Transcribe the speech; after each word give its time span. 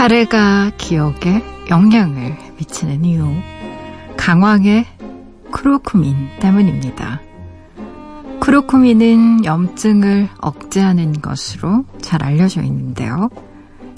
카레가 0.00 0.70
기억에 0.78 1.44
영향을 1.68 2.34
미치는 2.56 3.04
이유. 3.04 3.22
강황의 4.16 4.86
크로쿠민 5.52 6.16
때문입니다. 6.40 7.20
크로쿠민은 8.40 9.44
염증을 9.44 10.30
억제하는 10.40 11.20
것으로 11.20 11.84
잘 12.00 12.24
알려져 12.24 12.62
있는데요. 12.62 13.28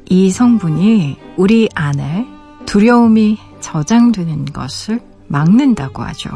이 0.08 0.32
성분이 0.32 1.18
우리 1.36 1.68
안에 1.72 2.26
두려움이 2.66 3.38
저장되는 3.60 4.46
것을 4.46 5.00
막는다고 5.28 6.02
하죠. 6.02 6.30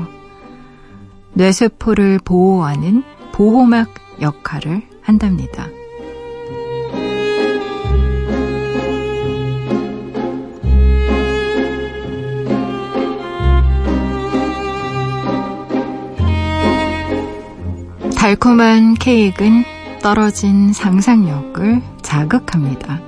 뇌세포를 1.34 2.20
보호하는 2.24 3.02
보호막 3.32 3.92
역할을 4.20 4.82
한답니다. 5.02 5.66
달콤한 18.26 18.94
케이크는 18.94 19.62
떨어진 20.02 20.72
상상력을 20.72 21.80
자극합니다. 22.02 23.00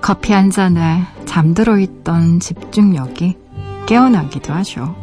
커피 0.00 0.32
한 0.34 0.50
잔에 0.52 1.02
잠들어 1.24 1.80
있던 1.80 2.38
집중력이 2.38 3.36
깨어나기도 3.86 4.52
하죠. 4.52 4.94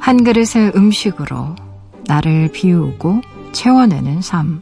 한 0.00 0.24
그릇의 0.24 0.72
음식으로 0.74 1.54
나를 2.08 2.50
비우고 2.50 3.20
채워내는 3.52 4.22
삶. 4.22 4.60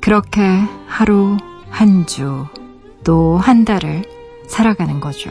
그렇게 0.00 0.40
하루, 0.86 1.36
한 1.68 2.06
주, 2.06 2.46
또 3.04 3.36
한 3.36 3.66
달을 3.66 4.04
살아가는 4.48 5.00
거죠. 5.00 5.30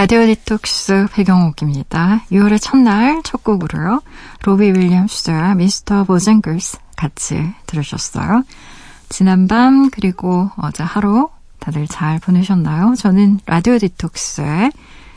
라디오 0.00 0.24
디톡스 0.26 1.08
백영옥입니다. 1.10 2.22
6월의 2.30 2.62
첫날 2.62 3.20
첫 3.24 3.42
곡으로요. 3.42 4.00
로비 4.44 4.66
윌리엄스의 4.66 5.56
Mr. 5.56 6.04
Bojangles 6.04 6.78
같이 6.96 7.52
들으셨어요. 7.66 8.44
지난밤 9.08 9.90
그리고 9.90 10.52
어제 10.56 10.84
하루 10.84 11.30
다들 11.58 11.88
잘 11.88 12.20
보내셨나요? 12.20 12.94
저는 12.94 13.40
라디오 13.44 13.76
디톡스의 13.76 14.70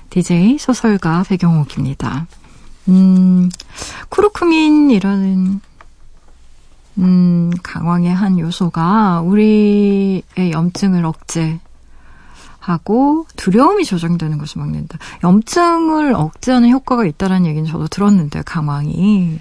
DJ 0.10 0.58
소설가 0.58 1.26
백영옥입니다. 1.28 2.26
음, 2.90 3.52
쿠르쿠민이라는 4.10 5.62
음, 6.98 7.52
강황의 7.62 8.16
한 8.16 8.40
요소가 8.40 9.22
우리의 9.22 10.24
염증을 10.38 11.06
억제 11.06 11.60
하고 12.62 13.26
두려움이 13.36 13.86
조정되는 13.86 14.38
것을 14.38 14.62
막는다. 14.62 15.00
염증을 15.24 16.14
억제하는 16.14 16.70
효과가 16.70 17.06
있다는 17.06 17.48
얘기는 17.48 17.68
저도 17.68 17.88
들었는데 17.88 18.44
강황이 18.44 19.40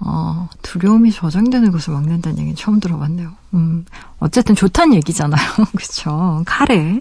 어, 0.00 0.48
두려움이 0.62 1.12
저장되는 1.12 1.70
것을 1.70 1.94
막는다는 1.94 2.38
얘기는 2.38 2.56
처음 2.56 2.80
들어봤네요. 2.80 3.32
음, 3.54 3.86
어쨌든 4.18 4.56
좋다는 4.56 4.94
얘기잖아요. 4.96 5.40
그렇죠? 5.76 6.42
카레. 6.44 7.00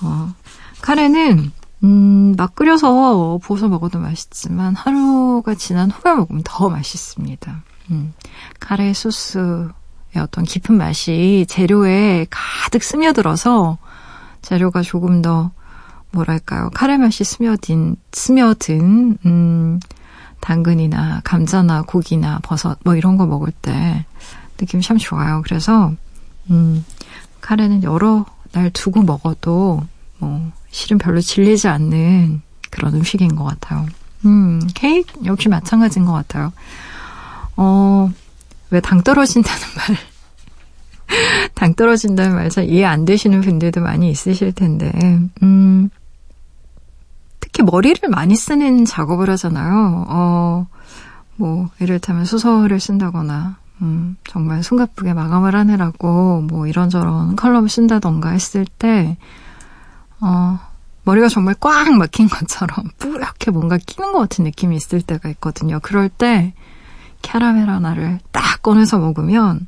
어, 0.00 0.32
카레는 0.80 1.52
음, 1.84 2.34
막 2.36 2.54
끓여서 2.54 3.38
부어서 3.42 3.68
먹어도 3.68 3.98
맛있지만 3.98 4.74
하루가 4.74 5.54
지난 5.54 5.90
후에 5.90 6.14
먹으면 6.14 6.42
더 6.42 6.70
맛있습니다. 6.70 7.62
음, 7.90 8.14
카레 8.60 8.94
소스의 8.94 9.68
어떤 10.16 10.44
깊은 10.44 10.74
맛이 10.74 11.44
재료에 11.48 12.26
가득 12.30 12.82
스며들어서 12.82 13.76
재료가 14.42 14.82
조금 14.82 15.22
더 15.22 15.50
뭐랄까요 16.10 16.70
카레 16.74 16.98
맛이 16.98 17.24
스며든 17.24 17.96
스며든 18.12 19.18
음 19.24 19.80
당근이나 20.40 21.20
감자나 21.24 21.82
고기나 21.82 22.40
버섯 22.42 22.78
뭐 22.84 22.96
이런 22.96 23.16
거 23.16 23.26
먹을 23.26 23.52
때 23.62 24.04
느낌이 24.60 24.82
참 24.82 24.98
좋아요. 24.98 25.40
그래서 25.44 25.92
음 26.50 26.84
카레는 27.40 27.82
여러 27.84 28.26
날 28.52 28.70
두고 28.70 29.02
먹어도 29.02 29.82
뭐 30.18 30.52
실은 30.70 30.98
별로 30.98 31.20
질리지 31.20 31.68
않는 31.68 32.42
그런 32.70 32.94
음식인 32.94 33.34
것 33.36 33.44
같아요. 33.44 33.86
음 34.26 34.60
케이크 34.74 35.18
역시 35.24 35.48
마찬가지인 35.48 36.04
것 36.04 36.12
같아요. 36.12 36.52
어 37.56 38.10
왜 38.72 38.80
당 38.80 39.02
떨어진다는 39.02 39.60
말 39.76 39.96
당 41.54 41.74
떨어진다는 41.74 42.34
말 42.34 42.48
잘 42.50 42.68
이해 42.68 42.84
안 42.84 43.04
되시는 43.04 43.40
분들도 43.40 43.80
많이 43.80 44.10
있으실 44.10 44.52
텐데, 44.52 44.92
음, 45.42 45.88
특히 47.40 47.62
머리를 47.62 48.08
많이 48.08 48.34
쓰는 48.36 48.84
작업을 48.84 49.28
하잖아요. 49.30 50.04
어, 50.08 50.66
뭐, 51.36 51.70
이를테면 51.80 52.24
소설을 52.24 52.78
쓴다거나, 52.80 53.56
음, 53.82 54.16
정말 54.24 54.62
숨가쁘게 54.62 55.12
마감을 55.14 55.54
하느라고, 55.54 56.42
뭐, 56.42 56.66
이런저런 56.66 57.36
컬럼을 57.36 57.68
쓴다던가 57.68 58.30
했을 58.30 58.64
때, 58.78 59.16
어, 60.20 60.58
머리가 61.04 61.28
정말 61.28 61.54
꽉 61.58 61.90
막힌 61.92 62.28
것처럼 62.28 62.86
뿌옇게 62.98 63.50
뭔가 63.50 63.76
끼는 63.76 64.12
것 64.12 64.20
같은 64.20 64.44
느낌이 64.44 64.76
있을 64.76 65.02
때가 65.02 65.28
있거든요. 65.30 65.80
그럴 65.82 66.08
때, 66.08 66.54
캐러멜 67.22 67.64
하나를 67.66 68.20
딱 68.30 68.62
꺼내서 68.62 68.98
먹으면, 68.98 69.66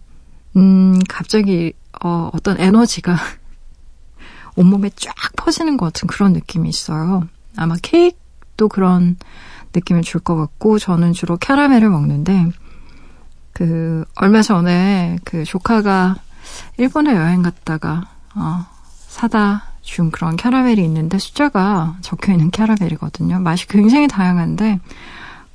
음, 0.56 0.98
갑자기, 1.08 1.72
어, 2.02 2.30
어떤 2.32 2.58
에너지가 2.60 3.16
온몸에 4.56 4.90
쫙 4.96 5.14
퍼지는 5.36 5.76
것 5.76 5.86
같은 5.86 6.06
그런 6.06 6.32
느낌이 6.32 6.68
있어요. 6.68 7.26
아마 7.56 7.74
케이크도 7.82 8.68
그런 8.68 9.16
느낌을 9.74 10.02
줄 10.02 10.20
것 10.20 10.36
같고, 10.36 10.78
저는 10.78 11.12
주로 11.12 11.36
캐러멜을 11.36 11.88
먹는데, 11.90 12.50
그, 13.52 14.04
얼마 14.16 14.42
전에 14.42 15.18
그 15.24 15.44
조카가 15.44 16.16
일본에 16.78 17.14
여행 17.16 17.42
갔다가, 17.42 18.08
어, 18.34 18.66
사다 19.08 19.64
준 19.82 20.10
그런 20.10 20.36
캐러멜이 20.36 20.82
있는데 20.84 21.18
숫자가 21.18 21.96
적혀 22.00 22.32
있는 22.32 22.50
캐러멜이거든요. 22.52 23.40
맛이 23.40 23.66
굉장히 23.66 24.06
다양한데, 24.08 24.80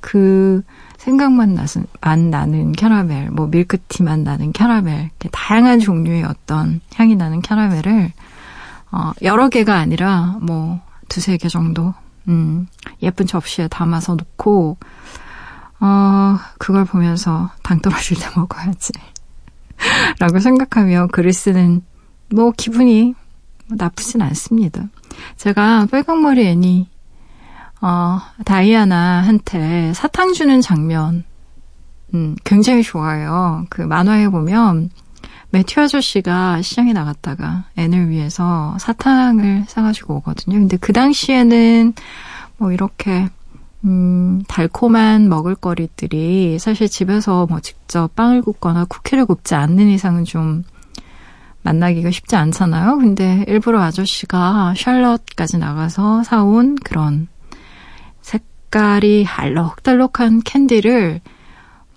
그, 0.00 0.62
생각만 1.00 1.54
나는, 1.54 1.86
안 2.02 2.30
나는 2.30 2.72
캐러멜, 2.72 3.30
뭐 3.30 3.46
밀크티 3.46 4.02
만 4.02 4.22
나는 4.22 4.52
캐러멜, 4.52 5.10
다양한 5.32 5.80
종류의 5.80 6.24
어떤 6.24 6.82
향이 6.94 7.16
나는 7.16 7.40
캐러멜을, 7.40 8.12
어, 8.92 9.12
여러 9.22 9.48
개가 9.48 9.76
아니라, 9.76 10.36
뭐, 10.42 10.80
두세 11.08 11.38
개 11.38 11.48
정도, 11.48 11.94
음, 12.28 12.66
예쁜 13.02 13.26
접시에 13.26 13.66
담아서 13.66 14.14
놓고, 14.14 14.76
어, 15.80 16.38
그걸 16.58 16.84
보면서 16.84 17.50
당 17.62 17.80
떨어질 17.80 18.18
때 18.18 18.26
먹어야지. 18.36 18.92
라고 20.20 20.38
생각하며 20.38 21.06
글을 21.12 21.32
쓰는, 21.32 21.82
뭐, 22.28 22.52
기분이 22.54 23.14
나쁘진 23.68 24.20
않습니다. 24.20 24.82
제가 25.38 25.86
빨강머리 25.90 26.46
애니 26.46 26.89
어, 27.80 28.20
다이아나한테 28.44 29.92
사탕 29.94 30.32
주는 30.32 30.60
장면, 30.60 31.24
음, 32.14 32.36
굉장히 32.44 32.82
좋아요. 32.82 33.64
그 33.70 33.82
만화에 33.82 34.28
보면, 34.28 34.90
매튜 35.50 35.80
아저씨가 35.80 36.62
시장에 36.62 36.92
나갔다가 36.92 37.64
앤을 37.76 38.08
위해서 38.08 38.76
사탕을 38.78 39.64
싸가지고 39.66 40.16
오거든요. 40.16 40.58
근데 40.58 40.76
그 40.76 40.92
당시에는 40.92 41.94
뭐 42.58 42.72
이렇게, 42.72 43.28
음, 43.84 44.42
달콤한 44.46 45.28
먹을거리들이 45.28 46.58
사실 46.58 46.88
집에서 46.88 47.46
뭐 47.46 47.60
직접 47.60 48.14
빵을 48.14 48.42
굽거나 48.42 48.84
쿠키를 48.84 49.24
굽지 49.24 49.54
않는 49.54 49.88
이상은 49.88 50.24
좀 50.24 50.64
만나기가 51.62 52.10
쉽지 52.10 52.36
않잖아요. 52.36 52.98
근데 52.98 53.44
일부러 53.48 53.80
아저씨가 53.82 54.74
샬럿까지 54.76 55.58
나가서 55.58 56.22
사온 56.24 56.76
그런 56.76 57.28
색깔이 58.70 59.26
알록달록한 59.26 60.42
캔디를 60.42 61.20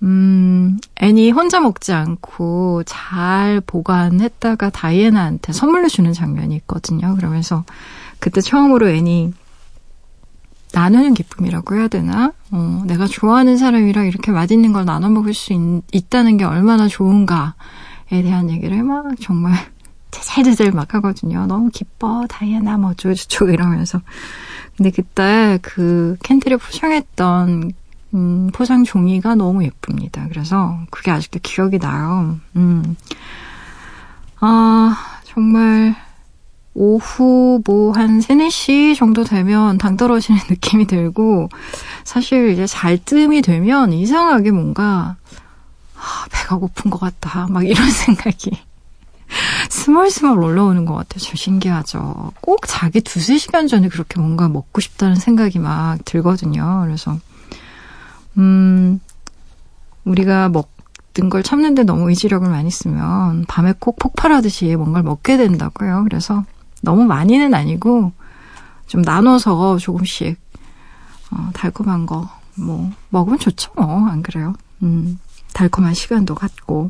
음, 0.01 0.77
애니 0.95 1.31
혼자 1.31 1.61
먹지 1.61 1.93
않고 1.93 2.83
잘 2.85 3.61
보관했다가 3.65 4.71
다이애나한테 4.71 5.53
선물로 5.53 5.87
주는 5.87 6.11
장면이 6.11 6.55
있거든요. 6.57 7.15
그러면서 7.15 7.63
그때 8.19 8.41
처음으로 8.41 8.89
애니 8.89 9.33
나누는 10.73 11.13
기쁨이라고 11.13 11.75
해야 11.75 11.87
되나? 11.87 12.33
어, 12.51 12.83
내가 12.85 13.05
좋아하는 13.05 13.57
사람이랑 13.57 14.07
이렇게 14.07 14.31
맛있는 14.31 14.73
걸 14.73 14.83
나눠 14.83 15.09
먹을 15.09 15.33
수 15.33 15.53
있, 15.91 16.09
다는 16.09 16.37
게 16.37 16.43
얼마나 16.43 16.87
좋은가에 16.87 17.53
대한 18.09 18.49
얘기를 18.49 18.83
막 18.83 19.13
정말 19.21 19.53
제잘제잘 20.13 20.71
막 20.71 20.93
하거든요. 20.95 21.45
너무 21.47 21.69
기뻐, 21.71 22.25
다이애나 22.29 22.77
뭐 22.77 22.91
어쩌고저쩌고 22.91 23.51
이러면서. 23.51 24.01
근데 24.77 24.91
그때 24.91 25.59
그 25.61 26.15
캔디를 26.23 26.57
포장했던 26.57 27.71
음, 28.15 28.49
포장 28.53 28.83
종이가 28.83 29.35
너무 29.35 29.63
예쁩니다. 29.63 30.25
그래서 30.29 30.77
그게 30.91 31.11
아직도 31.11 31.39
기억이 31.41 31.79
나요. 31.79 32.37
음. 32.55 32.95
아, 34.39 34.95
정말 35.25 35.95
오후 36.75 37.61
뭐 37.65 37.91
한 37.93 38.19
3, 38.21 38.37
4시 38.39 38.95
정도 38.97 39.23
되면 39.23 39.77
당 39.77 39.95
떨어지는 39.97 40.39
느낌이 40.49 40.85
들고 40.87 41.49
사실 42.03 42.49
이제 42.49 42.65
잘 42.65 42.97
뜸이 42.97 43.41
되면 43.41 43.93
이상하게 43.93 44.51
뭔가 44.51 45.15
아, 45.95 46.25
배가 46.31 46.57
고픈 46.57 46.89
것 46.91 46.99
같다. 46.99 47.47
막 47.49 47.65
이런 47.65 47.89
생각이 47.89 48.51
스멀스멀 49.69 50.37
올라오는 50.37 50.85
것 50.85 50.93
같아요. 50.95 51.19
참 51.19 51.35
신기하죠. 51.35 52.31
꼭 52.41 52.61
자기 52.67 53.01
두세 53.01 53.37
시간 53.37 53.67
전에 53.67 53.87
그렇게 53.89 54.19
뭔가 54.19 54.47
먹고 54.47 54.81
싶다는 54.81 55.15
생각이 55.15 55.59
막 55.59 55.97
들거든요. 56.05 56.81
그래서 56.85 57.17
음, 58.37 58.99
우리가 60.05 60.49
먹든 60.49 61.29
걸 61.29 61.43
참는데 61.43 61.83
너무 61.83 62.09
의지력을 62.09 62.47
많이 62.47 62.69
쓰면 62.71 63.45
밤에 63.47 63.73
꼭 63.79 63.97
폭발하듯이 63.99 64.75
뭔가를 64.75 65.03
먹게 65.03 65.37
된다고요. 65.37 66.03
그래서 66.03 66.43
너무 66.81 67.05
많이는 67.05 67.53
아니고 67.53 68.11
좀 68.87 69.01
나눠서 69.01 69.77
조금씩 69.77 70.37
어, 71.31 71.49
달콤한 71.53 72.05
거 72.05 72.43
뭐 72.55 72.91
먹으면 73.09 73.39
좋죠. 73.39 73.71
뭐 73.75 74.07
안 74.09 74.21
그래요? 74.21 74.53
음, 74.83 75.19
달콤한 75.53 75.93
시간도 75.95 76.35
갖고 76.35 76.89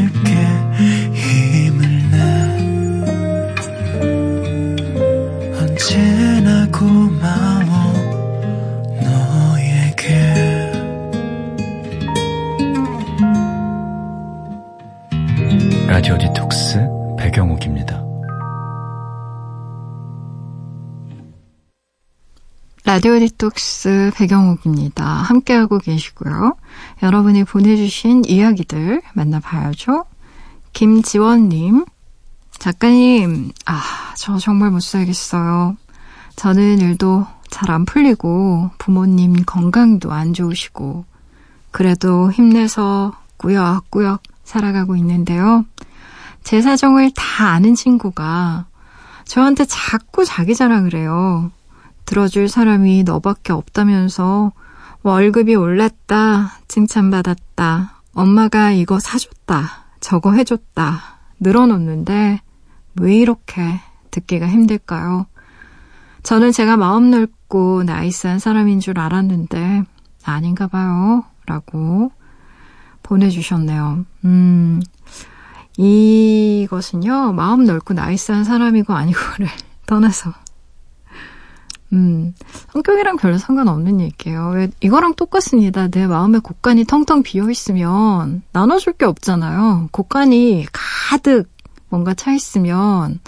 라디오 15.91 16.17
디톡스 16.17 16.87
배경옥입니다. 17.19 18.01
라디오 22.85 23.19
디톡스 23.19 24.11
배경옥입니다. 24.15 25.03
함께하고 25.05 25.79
계시고요. 25.79 26.55
여러분이 27.03 27.43
보내주신 27.43 28.23
이야기들 28.25 29.01
만나봐야죠. 29.13 30.05
김지원님, 30.71 31.83
작가님, 32.57 33.51
아, 33.65 33.81
저 34.15 34.37
정말 34.37 34.71
못 34.71 34.79
살겠어요. 34.81 35.75
저는 36.37 36.79
일도 36.79 37.27
잘 37.49 37.69
안 37.69 37.83
풀리고 37.83 38.69
부모님 38.77 39.43
건강도 39.45 40.13
안 40.13 40.31
좋으시고 40.33 41.03
그래도 41.71 42.31
힘내서 42.31 43.11
꾸역꾸역 43.35 44.23
살아가고 44.45 44.95
있는데요. 44.95 45.65
제 46.43 46.61
사정을 46.61 47.11
다 47.15 47.49
아는 47.49 47.75
친구가 47.75 48.65
저한테 49.25 49.65
자꾸 49.65 50.25
자기 50.25 50.55
자랑을 50.55 50.93
해요. 50.95 51.51
들어줄 52.05 52.49
사람이 52.49 53.03
너밖에 53.03 53.53
없다면서 53.53 54.51
월급이 55.03 55.55
올랐다, 55.55 56.57
칭찬받았다, 56.67 58.01
엄마가 58.13 58.71
이거 58.71 58.99
사줬다, 58.99 59.85
저거 59.99 60.33
해줬다, 60.33 60.99
늘어놓는데 61.39 62.41
왜 62.99 63.15
이렇게 63.15 63.79
듣기가 64.11 64.47
힘들까요? 64.47 65.25
저는 66.23 66.51
제가 66.51 66.77
마음 66.77 67.09
넓고 67.09 67.83
나이스한 67.83 68.39
사람인 68.39 68.79
줄 68.79 68.99
알았는데 68.99 69.83
아닌가 70.23 70.67
봐요. 70.67 71.23
라고 71.45 72.11
보내주셨네요. 73.03 74.05
음, 74.25 74.81
이것은요, 75.77 77.33
마음 77.33 77.63
넓고 77.65 77.93
나이스한 77.93 78.43
사람이고 78.43 78.93
아니고를 78.93 79.47
떠나서, 79.87 80.33
음, 81.93 82.33
성격이랑 82.71 83.17
별로 83.17 83.37
상관없는 83.37 83.99
얘기예요. 83.99 84.51
왜, 84.55 84.69
이거랑 84.81 85.15
똑같습니다. 85.15 85.89
내 85.89 86.07
마음의 86.07 86.41
곳간이 86.41 86.85
텅텅 86.85 87.23
비어있으면 87.23 88.43
나눠줄 88.51 88.93
게 88.93 89.05
없잖아요. 89.05 89.89
곳간이 89.91 90.65
가득 90.71 91.49
뭔가 91.89 92.13
차있으면, 92.13 93.19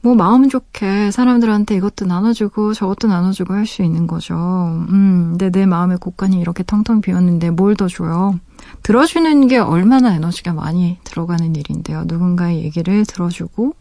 뭐 0.00 0.14
마음 0.14 0.48
좋게 0.48 1.10
사람들한테 1.10 1.74
이것도 1.76 2.06
나눠주고 2.06 2.72
저것도 2.72 3.08
나눠주고 3.08 3.52
할 3.54 3.66
수 3.66 3.82
있는 3.82 4.06
거죠. 4.06 4.34
음, 4.36 5.30
근데 5.30 5.50
내 5.50 5.66
마음의 5.66 5.98
곳간이 5.98 6.40
이렇게 6.40 6.62
텅텅 6.64 7.00
비었는데 7.00 7.50
뭘 7.50 7.74
더 7.76 7.88
줘요? 7.88 8.38
들어주는 8.82 9.46
게 9.48 9.58
얼마나 9.58 10.14
에너지가 10.14 10.52
많이 10.52 10.98
들어가는 11.04 11.54
일인데요. 11.54 12.04
누군가의 12.06 12.62
얘기를 12.64 13.04
들어주고 13.06 13.74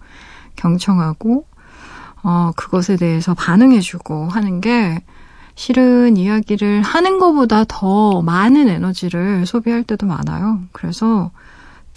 경청하고 0.55 1.45
어, 2.23 2.51
그것에 2.55 2.95
대해서 2.97 3.33
반응해주고 3.35 4.29
하는 4.29 4.59
게 4.59 4.99
실은 5.55 6.17
이야기를 6.17 6.81
하는 6.81 7.19
것보다 7.19 7.63
더 7.67 8.21
많은 8.21 8.67
에너지를 8.69 9.45
소비할 9.45 9.83
때도 9.83 10.05
많아요. 10.07 10.61
그래서 10.71 11.31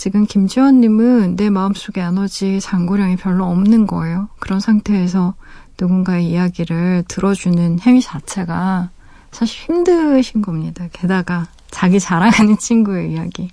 지금 0.01 0.25
김지원님은 0.25 1.37
내 1.37 1.51
마음속에 1.51 2.01
에너지 2.01 2.59
잔고량이 2.59 3.17
별로 3.17 3.45
없는 3.45 3.87
거예요. 3.87 4.31
그런 4.39 4.59
상태에서 4.59 5.35
누군가의 5.79 6.27
이야기를 6.31 7.05
들어주는 7.07 7.81
행위 7.81 8.01
자체가 8.01 8.89
사실 9.31 9.59
힘드신 9.69 10.41
겁니다. 10.41 10.89
게다가 10.91 11.49
자기 11.71 12.01
자랑하는 12.01 12.57
친구의 12.57 13.13
이야기. 13.13 13.51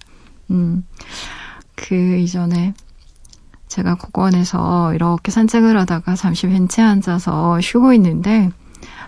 음, 0.50 0.86
그 1.76 2.16
이전에 2.16 2.74
제가 3.68 3.96
고원에서 3.96 4.94
이렇게 4.94 5.34
산책을 5.34 5.78
하다가 5.78 6.16
잠시 6.16 6.48
벤치에 6.48 6.82
앉아서 6.82 7.60
쉬고 7.60 7.92
있는데 7.92 8.52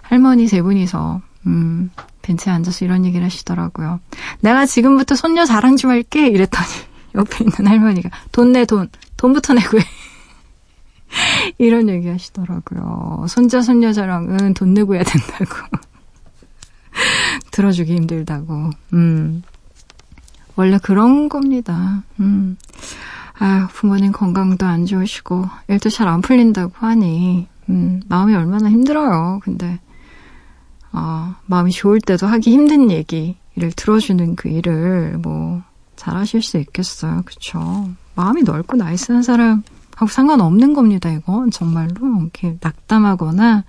할머니 0.02 0.46
세 0.50 0.62
분이서 0.62 1.22
음, 1.46 1.90
벤치에 2.22 2.52
앉아서 2.52 2.84
이런 2.84 3.06
얘기를 3.06 3.24
하시더라고요. 3.24 4.02
내가 4.42 4.66
지금부터 4.66 5.16
손녀 5.16 5.46
자랑 5.46 5.78
좀 5.78 5.90
할게 5.92 6.28
이랬더니 6.28 6.89
옆에 7.16 7.44
있는 7.44 7.68
할머니가 7.68 8.10
돈 8.32 8.52
내 8.52 8.66
돈, 8.66 8.90
돈부터 9.18 9.54
내고 9.54 9.80
해. 9.80 9.84
이런 11.58 11.90
얘기 11.90 12.08
하시더라고요. 12.08 13.26
손자 13.28 13.62
손녀 13.62 13.92
자랑은 13.94 14.54
돈 14.54 14.74
내고 14.74 14.96
해야 14.96 15.04
된다고. 15.04 15.56
들어주기 17.52 17.96
힘들다고. 17.96 18.70
음. 18.94 19.44
원래 20.56 20.78
그런 20.82 21.30
겁니다. 21.30 22.04
음. 22.20 22.58
아유, 23.40 23.68
부모님 23.72 24.12
건강도 24.12 24.66
안 24.66 24.86
좋으시고, 24.86 25.46
일도 25.70 25.90
잘 25.90 26.08
안 26.10 26.20
풀린다고 26.22 26.74
하니, 26.76 27.48
음, 27.70 28.02
마음이 28.10 28.36
얼마나 28.36 28.70
힘들어요. 28.70 29.40
근데, 29.44 29.80
어, 30.92 31.36
마음이 31.46 31.72
좋을 31.72 32.02
때도 32.02 32.28
하기 32.28 32.52
힘든 32.52 32.92
얘기를 32.92 33.72
들어주는 33.78 34.36
그 34.36 34.50
일을, 34.50 35.20
뭐, 35.20 35.64
잘 36.00 36.16
하실 36.16 36.42
수 36.42 36.58
있겠어요. 36.58 37.24
그쵸. 37.26 37.90
마음이 38.16 38.44
넓고 38.44 38.78
나이스한 38.78 39.22
사람하고 39.22 40.08
상관없는 40.10 40.74
겁니다, 40.74 41.10
이건. 41.10 41.52
정말로. 41.52 42.22
이렇게 42.22 42.58
낙담하거나, 42.62 43.66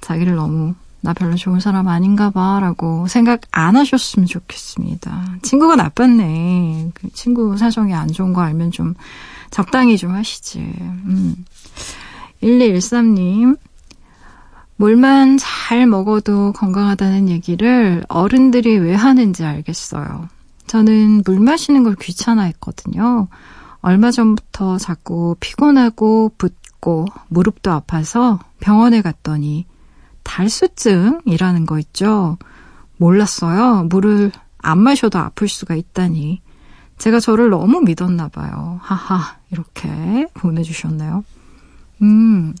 자기를 0.00 0.34
너무 0.34 0.74
나 1.02 1.12
별로 1.12 1.36
좋은 1.36 1.60
사람 1.60 1.88
아닌가 1.88 2.30
봐 2.30 2.58
라고 2.58 3.06
생각 3.06 3.42
안 3.50 3.76
하셨으면 3.76 4.26
좋겠습니다. 4.26 5.40
친구가 5.42 5.76
나빴네. 5.76 6.92
그 6.94 7.10
친구 7.12 7.58
사정이 7.58 7.92
안 7.92 8.10
좋은 8.10 8.32
거 8.32 8.40
알면 8.40 8.70
좀 8.70 8.94
적당히 9.50 9.98
좀 9.98 10.12
하시지. 10.12 10.58
음. 10.58 11.44
1213님, 12.42 13.58
물만 14.76 15.36
잘 15.36 15.86
먹어도 15.86 16.54
건강하다는 16.54 17.28
얘기를 17.28 18.02
어른들이 18.08 18.78
왜 18.78 18.94
하는지 18.94 19.44
알겠어요. 19.44 20.28
저는 20.72 21.20
물 21.26 21.38
마시는 21.38 21.84
걸 21.84 21.94
귀찮아 21.96 22.44
했거든요. 22.44 23.28
얼마 23.82 24.10
전부터 24.10 24.78
자꾸 24.78 25.36
피곤하고 25.38 26.32
붓고 26.38 27.04
무릎도 27.28 27.70
아파서 27.70 28.38
병원에 28.58 29.02
갔더니 29.02 29.66
달수증이라는 30.22 31.66
거 31.66 31.78
있죠. 31.80 32.38
몰랐어요. 32.96 33.84
물을 33.90 34.32
안 34.62 34.78
마셔도 34.78 35.18
아플 35.18 35.46
수가 35.46 35.74
있다니. 35.74 36.40
제가 36.96 37.20
저를 37.20 37.50
너무 37.50 37.82
믿었나 37.82 38.28
봐요. 38.28 38.80
하하, 38.80 39.36
이렇게 39.50 40.26
보내주셨네요. 40.32 41.22
음, 42.00 42.54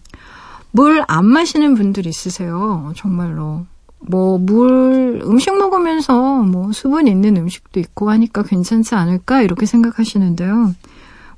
물 0.70 1.02
안 1.08 1.24
마시는 1.24 1.76
분들 1.76 2.06
있으세요. 2.06 2.92
정말로. 2.94 3.64
뭐, 4.08 4.38
물, 4.38 5.20
음식 5.24 5.56
먹으면서 5.56 6.42
뭐 6.42 6.72
수분 6.72 7.06
있는 7.06 7.36
음식도 7.36 7.80
있고 7.80 8.10
하니까 8.10 8.42
괜찮지 8.42 8.94
않을까? 8.94 9.42
이렇게 9.42 9.66
생각하시는데요. 9.66 10.74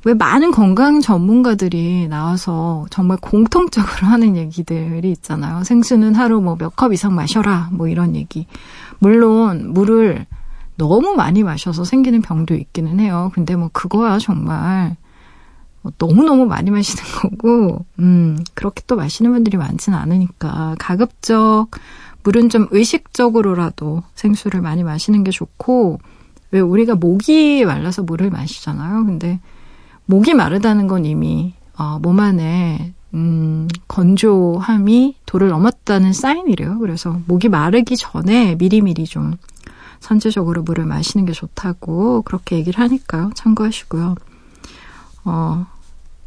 왜 0.06 0.12
많은 0.14 0.50
건강 0.50 1.00
전문가들이 1.00 2.08
나와서 2.08 2.84
정말 2.90 3.16
공통적으로 3.20 4.06
하는 4.08 4.36
얘기들이 4.36 5.10
있잖아요. 5.12 5.64
생수는 5.64 6.14
하루 6.14 6.40
뭐 6.42 6.56
몇 6.56 6.74
컵 6.76 6.92
이상 6.92 7.14
마셔라. 7.14 7.70
뭐 7.72 7.88
이런 7.88 8.14
얘기. 8.14 8.46
물론 8.98 9.72
물을 9.72 10.26
너무 10.76 11.14
많이 11.14 11.42
마셔서 11.42 11.84
생기는 11.84 12.20
병도 12.20 12.54
있기는 12.54 13.00
해요. 13.00 13.30
근데 13.34 13.56
뭐 13.56 13.70
그거야 13.72 14.18
정말 14.18 14.96
뭐 15.82 15.92
너무너무 15.98 16.44
많이 16.46 16.70
마시는 16.70 17.02
거고, 17.40 17.84
음, 17.98 18.38
그렇게 18.54 18.82
또 18.86 18.96
마시는 18.96 19.32
분들이 19.32 19.56
많지는 19.56 19.96
않으니까 19.98 20.74
가급적 20.78 21.68
물은 22.24 22.48
좀 22.48 22.66
의식적으로라도 22.70 24.02
생수를 24.14 24.60
많이 24.60 24.82
마시는 24.82 25.24
게 25.24 25.30
좋고, 25.30 26.00
왜 26.50 26.60
우리가 26.60 26.94
목이 26.96 27.64
말라서 27.64 28.02
물을 28.02 28.30
마시잖아요. 28.30 29.04
근데 29.04 29.40
목이 30.06 30.34
마르다는 30.34 30.86
건 30.86 31.04
이미 31.04 31.54
어, 31.76 31.98
몸 32.00 32.20
안에 32.20 32.94
음, 33.14 33.68
건조함이 33.88 35.16
도를 35.26 35.48
넘었다는 35.48 36.12
사인이래요. 36.12 36.78
그래서 36.78 37.20
목이 37.26 37.48
마르기 37.48 37.96
전에 37.96 38.56
미리미리 38.56 39.04
좀 39.04 39.36
선제적으로 40.00 40.62
물을 40.62 40.84
마시는 40.84 41.24
게 41.26 41.32
좋다고 41.32 42.22
그렇게 42.22 42.56
얘기를 42.56 42.78
하니까요. 42.80 43.30
참고하시고요. 43.34 44.14
어, 45.24 45.66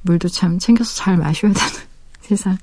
물도 0.02 0.30
참 0.30 0.60
챙겨서 0.60 0.96
잘 0.96 1.18
마셔야 1.18 1.54
되는 1.54 1.70
세상. 2.22 2.58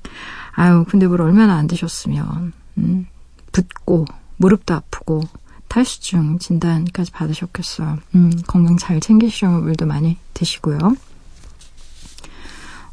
아유, 0.51 0.85
근데 0.87 1.07
물 1.07 1.21
얼마나 1.21 1.55
안 1.55 1.67
드셨으면, 1.67 2.53
음, 2.77 3.07
붓고, 3.55 4.05
무릎도 4.35 4.73
아프고, 4.73 5.21
탈수증 5.69 6.39
진단까지 6.39 7.11
받으셨겠어요. 7.11 7.99
음, 8.15 8.31
건강 8.47 8.75
잘 8.75 8.99
챙기시려면 8.99 9.63
물도 9.63 9.85
많이 9.85 10.17
드시고요. 10.33 10.77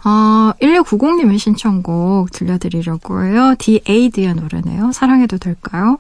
어, 0.04 0.52
1690님의 0.61 1.38
신청곡 1.38 2.31
들려드리려고 2.31 3.25
해요. 3.25 3.54
디에이드의 3.59 4.35
노래네요. 4.35 4.92
사랑해도 4.92 5.38
될까요? 5.38 5.99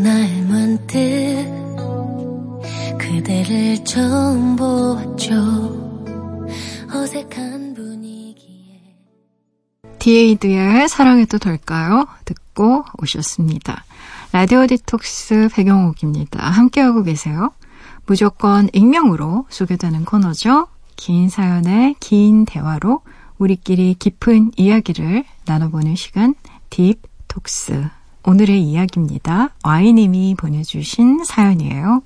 어느 0.00 0.08
날 0.08 0.26
문득 0.44 0.96
그대를 2.98 3.84
처음 3.84 4.56
보았죠 4.56 5.34
어색한 6.90 7.74
분위기에 7.74 8.80
디에이드의 9.98 10.88
사랑해도 10.88 11.36
될까요? 11.36 12.06
듣고 12.24 12.84
오셨습니다. 13.02 13.84
라디오 14.32 14.66
디톡스 14.66 15.50
백영옥입니다. 15.52 16.48
함께하고 16.48 17.02
계세요. 17.02 17.50
무조건 18.06 18.70
익명으로 18.72 19.44
소개되는 19.50 20.06
코너죠. 20.06 20.68
긴 20.96 21.28
사연의 21.28 21.96
긴 22.00 22.46
대화로 22.46 23.02
우리끼리 23.36 23.96
깊은 23.98 24.52
이야기를 24.56 25.24
나눠보는 25.44 25.94
시간 25.94 26.34
딥톡스 26.70 27.99
오늘의 28.30 28.62
이야기입니다. 28.62 29.48
와이님이 29.64 30.36
보내주신 30.38 31.24
사연이에요. 31.24 32.02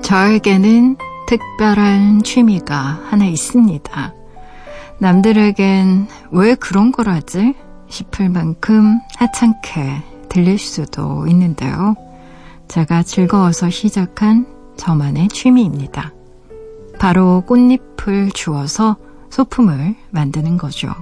저에게는 0.00 0.96
특별한 1.26 2.22
취미가 2.22 3.02
하나 3.04 3.26
있습니다. 3.26 4.23
남들에겐 4.98 6.08
왜 6.30 6.54
그런 6.54 6.92
걸 6.92 7.08
하지? 7.08 7.54
싶을 7.88 8.28
만큼 8.28 8.98
하찮게 9.16 10.02
들릴 10.28 10.58
수도 10.58 11.26
있는데요. 11.28 11.94
제가 12.68 13.02
즐거워서 13.02 13.70
시작한 13.70 14.46
저만의 14.76 15.28
취미입니다. 15.28 16.12
바로 16.98 17.42
꽃잎을 17.46 18.30
주워서 18.32 18.96
소품을 19.30 19.94
만드는 20.10 20.56
거죠. 20.56 20.92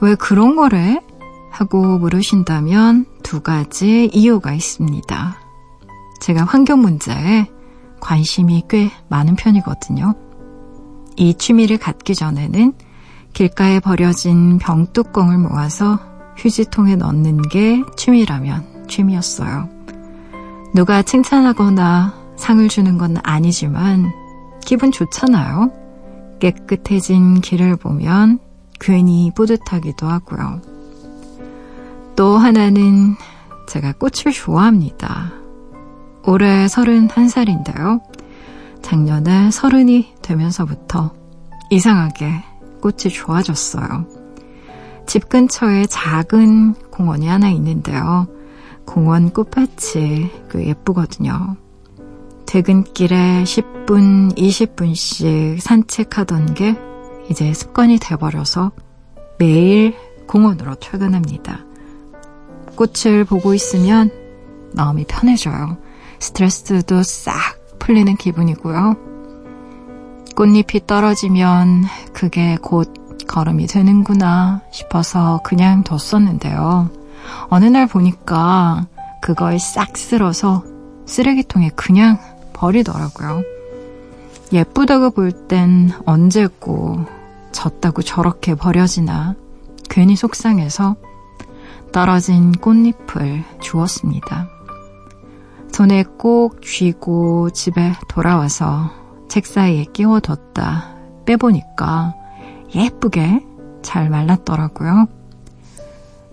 왜 0.00 0.14
그런 0.14 0.56
거래? 0.56 1.00
하고 1.50 1.98
물으신다면 1.98 3.06
두 3.22 3.40
가지 3.40 4.08
이유가 4.12 4.52
있습니다. 4.52 5.36
제가 6.20 6.44
환경 6.44 6.80
문제에 6.80 7.46
관심이 8.00 8.64
꽤 8.68 8.90
많은 9.08 9.34
편이거든요. 9.34 10.14
이 11.18 11.34
취미를 11.34 11.78
갖기 11.78 12.14
전에는 12.14 12.72
길가에 13.32 13.80
버려진 13.80 14.58
병뚜껑을 14.58 15.36
모아서 15.38 15.98
휴지통에 16.36 16.96
넣는 16.96 17.42
게 17.48 17.82
취미라면 17.96 18.86
취미였어요. 18.88 19.68
누가 20.74 21.02
칭찬하거나 21.02 22.14
상을 22.36 22.66
주는 22.68 22.98
건 22.98 23.16
아니지만 23.22 24.12
기분 24.64 24.92
좋잖아요. 24.92 25.72
깨끗해진 26.38 27.40
길을 27.40 27.76
보면 27.76 28.38
괜히 28.78 29.32
뿌듯하기도 29.34 30.06
하고요. 30.06 30.60
또 32.14 32.38
하나는 32.38 33.16
제가 33.66 33.92
꽃을 33.94 34.32
좋아합니다. 34.32 35.32
올해 36.24 36.66
31살인데요. 36.66 38.00
작년에 38.82 39.50
서른이 39.50 40.14
되면서부터 40.22 41.12
이상하게 41.70 42.42
꽃이 42.80 43.12
좋아졌어요. 43.12 44.06
집 45.06 45.28
근처에 45.28 45.86
작은 45.86 46.74
공원이 46.90 47.26
하나 47.26 47.48
있는데요. 47.50 48.26
공원 48.84 49.30
꽃밭이 49.30 50.30
꽤 50.50 50.66
예쁘거든요. 50.68 51.56
퇴근길에 52.46 53.44
10분, 53.44 54.34
20분씩 54.36 55.60
산책하던 55.60 56.54
게 56.54 56.76
이제 57.30 57.52
습관이 57.52 57.98
돼버려서 57.98 58.72
매일 59.38 59.94
공원으로 60.26 60.74
퇴근합니다. 60.76 61.66
꽃을 62.74 63.24
보고 63.24 63.54
있으면 63.54 64.10
마음이 64.74 65.04
편해져요. 65.06 65.76
스트레스도 66.18 67.02
싹 67.02 67.57
풀리는 67.78 68.16
기분이고요. 68.16 68.96
꽃잎이 70.36 70.86
떨어지면 70.86 71.84
그게 72.12 72.56
곧 72.62 72.92
걸음이 73.26 73.66
되는구나 73.66 74.62
싶어서 74.70 75.40
그냥 75.44 75.84
뒀었는데요. 75.84 76.90
어느 77.48 77.64
날 77.66 77.86
보니까 77.86 78.86
그걸 79.20 79.58
싹 79.58 79.96
쓸어서 79.96 80.64
쓰레기통에 81.06 81.70
그냥 81.74 82.18
버리더라고요. 82.52 83.42
예쁘다고 84.52 85.10
볼 85.10 85.46
땐 85.48 85.90
언제고 86.06 87.04
졌다고 87.52 88.02
저렇게 88.02 88.54
버려지나 88.54 89.34
괜히 89.90 90.16
속상해서 90.16 90.96
떨어진 91.92 92.52
꽃잎을 92.52 93.44
주웠습니다. 93.60 94.48
손에 95.72 96.04
꼭 96.18 96.62
쥐고 96.62 97.50
집에 97.50 97.92
돌아와서 98.08 98.90
책 99.28 99.46
사이에 99.46 99.84
끼워뒀다 99.92 100.94
빼보니까 101.24 102.14
예쁘게 102.74 103.44
잘 103.82 104.10
말랐더라고요. 104.10 105.06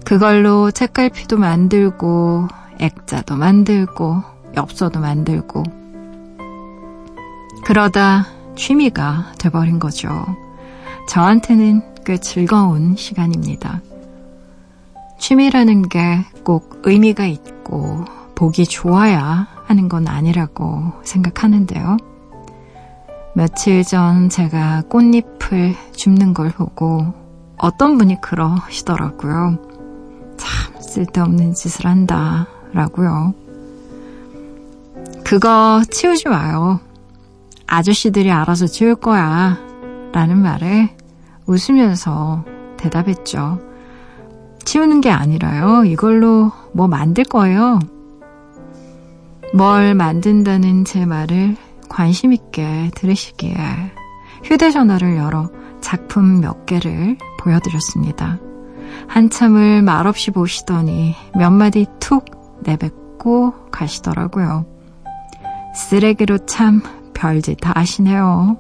그걸로 0.04 0.72
책갈피도 0.72 1.38
만들고 1.38 2.48
액자도 2.80 3.36
만들고 3.36 4.24
엽서도 4.56 5.00
만들고 5.00 5.63
그러다 7.65 8.27
취미가 8.56 9.34
돼버린 9.39 9.80
거죠. 9.80 10.25
저한테는 11.10 11.82
꽤 12.06 12.18
즐거운 12.18 12.96
시간입니다. 12.96 13.82
취미라는 15.20 15.89
게 15.89 16.24
꼭 16.46 16.84
의미가 16.84 17.25
있고 17.25 18.06
보기 18.36 18.65
좋아야 18.65 19.48
하는 19.65 19.89
건 19.89 20.08
아니라고 20.08 20.92
생각하는데요. 21.04 21.98
며칠 23.34 23.84
전 23.84 24.30
제가 24.30 24.84
꽃잎을 24.89 25.75
줍는 25.94 26.34
걸 26.34 26.50
보고 26.51 27.13
어떤 27.58 27.98
분이 27.98 28.22
그러시더라고요. 28.22 29.58
참 30.38 30.82
쓸데없는 30.82 31.54
짓을 31.54 31.86
한다 31.86 32.48
라고요. 32.74 33.34
그거 35.25 35.82
치우지 35.89 36.30
마요. 36.30 36.80
아저씨들이 37.68 38.32
알아서 38.32 38.68
치울 38.68 38.96
거야 38.96 39.58
라는 40.13 40.38
말에 40.38 40.96
웃으면서 41.46 42.46
대답했죠. 42.77 43.60
치우는 44.63 45.01
게 45.01 45.10
아니라요. 45.10 45.86
이걸로 45.86 46.51
뭐 46.74 46.88
만들 46.88 47.24
거예요. 47.24 47.80
뭘 49.55 49.95
만든다는 49.95 50.83
제 50.83 51.05
말을 51.05 51.55
관심 51.88 52.33
있게 52.33 52.91
들으시기에 52.93 53.55
휴대전화를 54.43 55.15
열어 55.15 55.50
작품 55.79 56.41
몇 56.41 56.65
개를 56.65 57.17
보여드렸습니다. 57.39 58.38
한참을 59.07 59.81
말없이 59.81 60.31
보시더니 60.31 61.15
몇 61.33 61.51
마디 61.51 61.85
툭 62.01 62.25
내뱉고 62.63 63.70
가시더라고요. 63.72 64.65
쓰레기로 65.74 66.39
참 66.48 66.81
별짓 67.13 67.57
다 67.61 67.72
하시네요. 67.75 68.57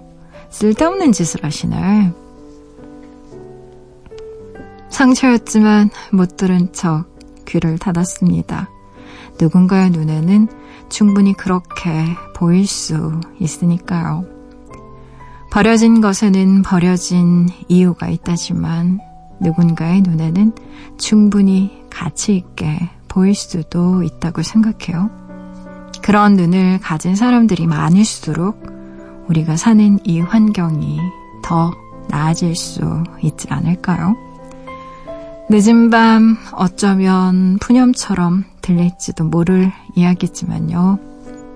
쓸데없는 0.49 1.11
짓을 1.11 1.43
하시네. 1.43 2.13
상처였지만 4.89 5.89
못 6.13 6.37
들은 6.37 6.71
척 6.71 7.05
귀를 7.45 7.77
닫았습니다. 7.79 8.69
누군가의 9.41 9.89
눈에는 9.89 10.47
충분히 10.89 11.33
그렇게 11.33 12.05
보일 12.35 12.67
수 12.67 13.19
있으니까요. 13.39 14.25
버려진 15.51 16.01
것에는 16.01 16.63
버려진 16.63 17.47
이유가 17.67 18.09
있다지만 18.09 18.99
누군가의 19.39 20.01
눈에는 20.01 20.53
충분히 20.97 21.83
가치 21.89 22.35
있게 22.35 22.89
보일 23.07 23.33
수도 23.35 24.03
있다고 24.03 24.41
생각해요. 24.41 25.09
그런 26.01 26.35
눈을 26.35 26.79
가진 26.81 27.15
사람들이 27.15 27.67
많을수록 27.67 28.61
우리가 29.27 29.55
사는 29.55 29.97
이 30.03 30.19
환경이 30.19 30.99
더 31.43 31.71
나아질 32.09 32.55
수 32.55 33.03
있지 33.21 33.47
않을까요? 33.49 34.15
늦은 35.49 35.89
밤 35.89 36.37
어쩌면 36.53 37.57
푸념처럼 37.59 38.43
들릴지도 38.65 39.25
모를 39.25 39.71
이야기지만요. 39.93 40.97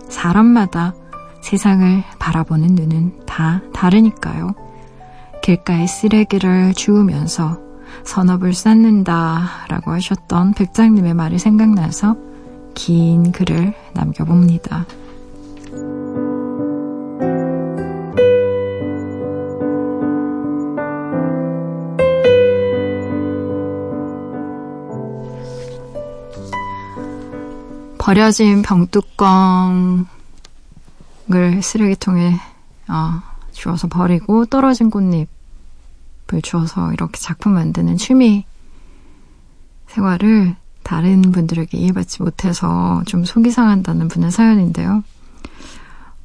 사람마다 0.10 0.93
세상을 1.41 2.04
바라보는 2.19 2.76
눈은 2.76 3.26
다 3.26 3.62
다르니까요. 3.74 4.54
길가에 5.41 5.88
쓰레기를 5.88 6.76
주우면서 6.76 7.58
선업을 8.04 8.54
쌓는다 8.54 9.65
라고 9.69 9.91
하셨던 9.91 10.54
백장님의 10.54 11.15
말이 11.15 11.39
생각나서 11.39 12.15
긴 12.76 13.32
글을 13.32 13.74
남겨봅니다. 13.93 14.86
버려진 28.10 28.63
병뚜껑을 28.63 30.08
쓰레기통에 31.62 32.39
어, 32.88 33.22
주워서 33.52 33.88
버리고 33.88 34.48
떨어진 34.48 34.89
꽃잎을 34.89 36.41
주워서 36.41 36.91
이렇게 36.91 37.19
작품 37.19 37.54
만드는 37.54 37.98
취미 37.98 38.45
생활을 39.89 40.56
다른 40.82 41.22
분들에게 41.22 41.78
이해받지 41.78 42.24
못해서 42.24 43.04
좀 43.06 43.26
속이 43.26 43.52
상한다는 43.52 44.08
분의 44.08 44.32
사연인데요. 44.32 45.04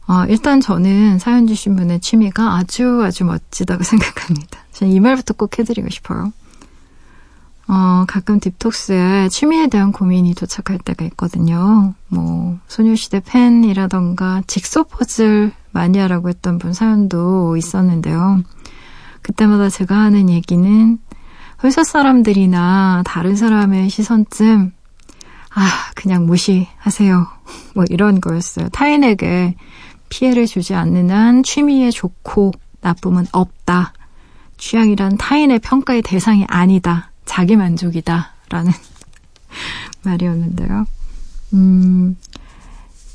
어, 0.06 0.24
일단 0.30 0.62
저는 0.62 1.18
사연 1.18 1.46
주신 1.46 1.76
분의 1.76 2.00
취미가 2.00 2.56
아주 2.56 3.02
아주 3.04 3.26
멋지다고 3.26 3.84
생각합니다. 3.84 4.58
저는 4.72 4.90
이 4.90 5.00
말부터 5.00 5.34
꼭 5.34 5.58
해드리고 5.58 5.90
싶어요. 5.90 6.32
어, 7.66 8.04
가끔 8.06 8.40
딥톡스에 8.40 9.28
취미에 9.30 9.68
대한 9.68 9.92
고민이 9.92 10.34
도착할 10.34 10.78
때가 10.78 11.04
있거든요. 11.06 11.94
뭐, 12.08 12.58
소녀시대 12.68 13.20
팬이라던가 13.20 14.42
직소 14.46 14.84
퍼즐 14.84 15.52
마니아라고 15.72 16.28
했던 16.28 16.58
분 16.58 16.72
사연도 16.72 17.56
있었는데요. 17.56 18.42
그때마다 19.22 19.70
제가 19.70 19.96
하는 19.96 20.28
얘기는 20.28 20.98
회사 21.64 21.82
사람들이나 21.82 23.02
다른 23.06 23.36
사람의 23.36 23.88
시선쯤, 23.88 24.72
아, 25.54 25.68
그냥 25.94 26.26
무시하세요. 26.26 27.26
뭐 27.74 27.84
이런 27.88 28.20
거였어요. 28.20 28.68
타인에게 28.68 29.54
피해를 30.10 30.46
주지 30.46 30.74
않는 30.74 31.10
한 31.10 31.42
취미에 31.42 31.90
좋고 31.90 32.52
나쁨은 32.82 33.26
없다. 33.32 33.94
취향이란 34.58 35.16
타인의 35.16 35.60
평가의 35.60 36.02
대상이 36.02 36.44
아니다. 36.48 37.10
자기 37.24 37.56
만족이다. 37.56 38.32
라는 38.48 38.72
말이었는데요. 40.04 40.86
음, 41.54 42.16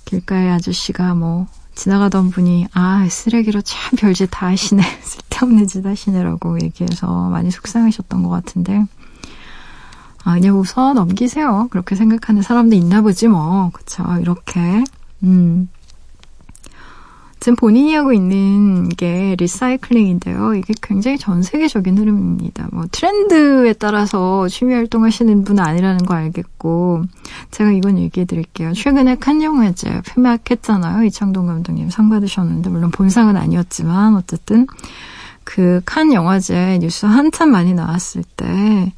길가의 0.05 0.51
아저씨가 0.51 1.13
뭐, 1.13 1.47
지나가던 1.75 2.29
분이, 2.31 2.67
아, 2.73 3.07
쓰레기로 3.09 3.61
참 3.61 3.95
별짓 3.97 4.29
다 4.31 4.47
하시네. 4.47 4.81
쓸데없는 5.01 5.67
짓 5.67 5.85
하시네라고 5.85 6.59
얘기해서 6.61 7.29
많이 7.29 7.51
속상하셨던 7.51 8.23
것 8.23 8.29
같은데, 8.29 8.85
아, 10.23 10.33
그냥 10.33 10.59
웃어 10.59 10.93
넘기세요. 10.93 11.67
그렇게 11.71 11.95
생각하는 11.95 12.41
사람도 12.41 12.75
있나 12.75 13.01
보지 13.01 13.27
뭐. 13.27 13.71
그쵸. 13.71 14.03
이렇게. 14.19 14.83
음. 15.23 15.69
지금 17.39 17.55
본인이 17.55 17.93
하고 17.95 18.11
있는 18.11 18.89
게 18.89 19.35
리사이클링인데요. 19.39 20.55
이게 20.55 20.73
굉장히 20.81 21.17
전 21.17 21.41
세계적인 21.41 21.97
흐름입니다. 21.97 22.67
뭐 22.71 22.85
트렌드에 22.91 23.73
따라서 23.73 24.47
취미 24.49 24.73
활동하시는 24.73 25.43
분은 25.45 25.63
아니라는 25.63 26.05
거 26.05 26.15
알겠고 26.15 27.03
제가 27.51 27.71
이건 27.71 27.97
얘기해 27.97 28.25
드릴게요. 28.25 28.73
최근에 28.73 29.15
칸 29.15 29.41
영화제 29.41 30.01
폐막했잖아요. 30.05 31.05
이창동 31.05 31.47
감독님 31.47 31.89
상 31.89 32.09
받으셨는데 32.09 32.69
물론 32.69 32.91
본상은 32.91 33.37
아니었지만 33.37 34.15
어쨌든 34.15 34.67
그 35.45 35.81
칸 35.85 36.13
영화제 36.13 36.77
뉴스 36.81 37.05
한참 37.05 37.51
많이 37.51 37.73
나왔을 37.73 38.23
때 38.35 38.91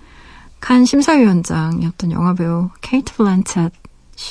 칸 0.62 0.86
심사위원장이었던 0.86 2.12
영화배우 2.12 2.70
케이트 2.82 3.14
블란쳇이 3.16 3.70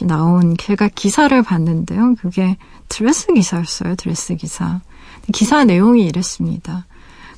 나온 0.07 0.57
제가 0.57 0.89
기사를 0.89 1.41
봤는데요. 1.43 2.15
그게 2.21 2.57
드레스 2.89 3.33
기사였어요. 3.33 3.95
드레스 3.97 4.35
기사. 4.37 4.81
기사 5.33 5.65
내용이 5.65 6.05
이랬습니다. 6.07 6.87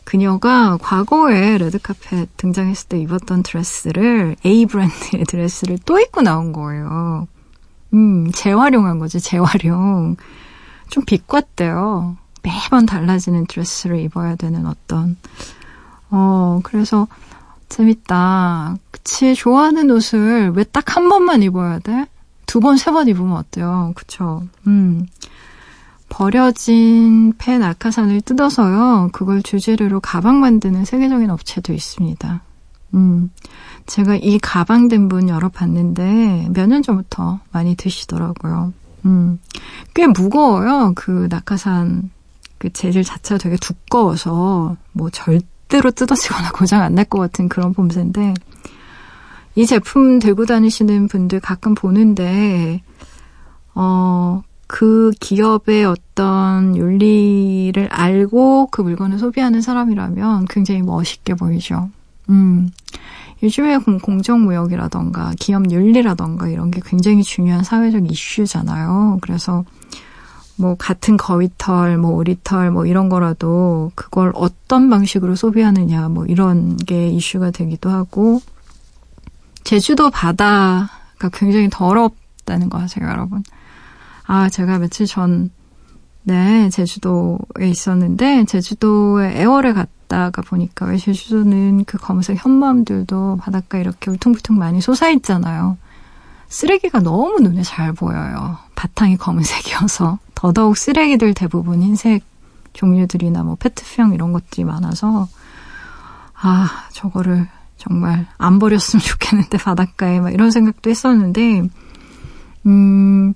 그녀가 0.04 0.76
과거에 0.78 1.58
레드카펫 1.58 2.36
등장했을 2.36 2.88
때 2.88 2.98
입었던 2.98 3.42
드레스를 3.42 4.36
A 4.44 4.66
브랜드의 4.66 5.24
드레스를 5.28 5.78
또 5.84 5.98
입고 5.98 6.22
나온 6.22 6.52
거예요. 6.52 7.28
음, 7.94 8.30
재활용한 8.32 8.98
거지, 8.98 9.20
재활용. 9.20 10.16
좀 10.88 11.04
비꼬았대요. 11.04 12.16
매번 12.42 12.86
달라지는 12.86 13.46
드레스를 13.46 14.00
입어야 14.00 14.34
되는 14.34 14.66
어떤, 14.66 15.16
어, 16.10 16.60
그래서 16.64 17.06
재밌다. 17.68 18.76
그치, 18.90 19.34
좋아하는 19.34 19.90
옷을 19.90 20.50
왜 20.54 20.64
딱 20.64 20.96
한 20.96 21.08
번만 21.08 21.42
입어야 21.42 21.78
돼? 21.78 22.06
두 22.52 22.60
번, 22.60 22.76
세 22.76 22.90
번 22.92 23.08
입으면 23.08 23.38
어때요? 23.38 23.92
그쵸. 23.96 24.42
음. 24.66 25.06
버려진 26.10 27.32
펜 27.38 27.62
아카산을 27.62 28.20
뜯어서요. 28.20 29.08
그걸 29.12 29.42
주재료로 29.42 30.00
가방 30.00 30.40
만드는 30.40 30.84
세계적인 30.84 31.30
업체도 31.30 31.72
있습니다. 31.72 32.42
음. 32.92 33.30
제가 33.86 34.16
이 34.16 34.38
가방 34.38 34.88
된분 34.88 35.30
열어봤는데 35.30 36.48
몇 36.52 36.66
년 36.68 36.82
전부터 36.82 37.40
많이 37.52 37.74
드시더라고요. 37.74 38.74
음. 39.06 39.38
꽤 39.94 40.06
무거워요. 40.06 40.92
그 40.94 41.28
낙하산 41.30 42.10
그 42.58 42.70
재질 42.74 43.02
자체가 43.02 43.38
되게 43.38 43.56
두꺼워서 43.56 44.76
뭐 44.92 45.08
절대로 45.08 45.90
뜯어지거나 45.90 46.50
고장 46.54 46.82
안 46.82 46.94
날 46.94 47.04
것 47.04 47.18
같은 47.18 47.48
그런 47.48 47.72
봄새인데 47.72 48.34
이 49.54 49.66
제품 49.66 50.18
들고 50.18 50.46
다니시는 50.46 51.08
분들 51.08 51.40
가끔 51.40 51.74
보는데 51.74 52.82
어, 53.74 54.42
그 54.66 55.10
기업의 55.20 55.84
어떤 55.84 56.76
윤리를 56.76 57.88
알고 57.90 58.68
그 58.70 58.80
물건을 58.80 59.18
소비하는 59.18 59.60
사람이라면 59.60 60.46
굉장히 60.48 60.82
멋있게 60.82 61.34
보이죠. 61.34 61.90
음. 62.30 62.70
요즘에 63.42 63.78
공정무역이라던가 63.78 65.32
기업 65.38 65.70
윤리라던가 65.70 66.48
이런 66.48 66.70
게 66.70 66.80
굉장히 66.84 67.22
중요한 67.22 67.64
사회적 67.64 68.10
이슈잖아요. 68.10 69.18
그래서 69.20 69.64
뭐 70.56 70.76
같은 70.76 71.16
거위털, 71.16 71.98
뭐 71.98 72.12
오리털, 72.12 72.70
뭐 72.70 72.86
이런 72.86 73.08
거라도 73.08 73.90
그걸 73.96 74.30
어떤 74.34 74.88
방식으로 74.88 75.34
소비하느냐, 75.34 76.08
뭐 76.08 76.24
이런 76.26 76.76
게 76.76 77.08
이슈가 77.08 77.50
되기도 77.50 77.90
하고 77.90 78.40
제주도 79.64 80.10
바다가 80.10 81.28
굉장히 81.32 81.68
더럽다는 81.70 82.68
거 82.68 82.78
아세요, 82.78 83.08
여러분? 83.08 83.42
아, 84.26 84.48
제가 84.48 84.78
며칠 84.78 85.06
전, 85.06 85.50
네, 86.24 86.68
제주도에 86.70 87.68
있었는데, 87.68 88.44
제주도에 88.44 89.40
애월에 89.40 89.72
갔다가 89.72 90.42
보니까 90.42 90.86
왜 90.86 90.96
제주도는 90.96 91.84
그 91.84 91.98
검은색 91.98 92.44
현무암들도 92.44 93.38
바닷가 93.40 93.78
이렇게 93.78 94.10
울퉁불퉁 94.10 94.58
많이 94.58 94.80
솟아있잖아요. 94.80 95.76
쓰레기가 96.48 97.00
너무 97.00 97.40
눈에 97.40 97.62
잘 97.62 97.92
보여요. 97.92 98.58
바탕이 98.74 99.16
검은색이어서. 99.16 100.18
더더욱 100.34 100.76
쓰레기들 100.76 101.34
대부분 101.34 101.82
흰색 101.82 102.24
종류들이나 102.72 103.42
뭐 103.42 103.54
페트병 103.56 104.12
이런 104.14 104.32
것들이 104.32 104.64
많아서, 104.64 105.28
아, 106.34 106.88
저거를 106.92 107.48
정말 107.82 108.26
안 108.38 108.60
버렸으면 108.60 109.02
좋겠는데, 109.02 109.58
바닷가에 109.58 110.20
막 110.20 110.32
이런 110.32 110.52
생각도 110.52 110.88
했었는데, 110.88 111.68
음, 112.66 113.34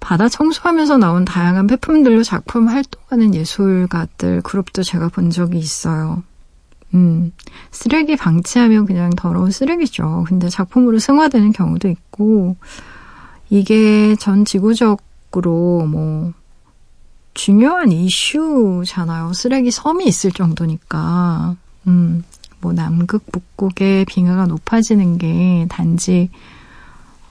바다 0.00 0.28
청소하면서 0.28 0.98
나온 0.98 1.24
다양한 1.24 1.66
폐품들로 1.68 2.22
작품 2.24 2.68
활동하는 2.68 3.34
예술가들 3.34 4.40
그룹도 4.42 4.82
제가 4.82 5.08
본 5.08 5.30
적이 5.30 5.58
있어요. 5.58 6.22
음, 6.94 7.32
쓰레기 7.70 8.16
방치하면 8.16 8.86
그냥 8.86 9.10
더러운 9.10 9.50
쓰레기죠. 9.50 10.24
근데 10.26 10.48
작품으로 10.48 10.98
승화되는 10.98 11.52
경우도 11.52 11.88
있고, 11.88 12.56
이게 13.50 14.16
전 14.16 14.44
지구적으로 14.44 15.86
뭐, 15.86 16.32
중요한 17.34 17.92
이슈잖아요. 17.92 19.32
쓰레기 19.32 19.70
섬이 19.70 20.04
있을 20.06 20.32
정도니까. 20.32 21.54
음, 21.86 22.24
뭐, 22.60 22.72
남극, 22.72 23.24
북극의 23.30 24.04
빙하가 24.06 24.46
높아지는 24.46 25.18
게 25.18 25.66
단지, 25.68 26.30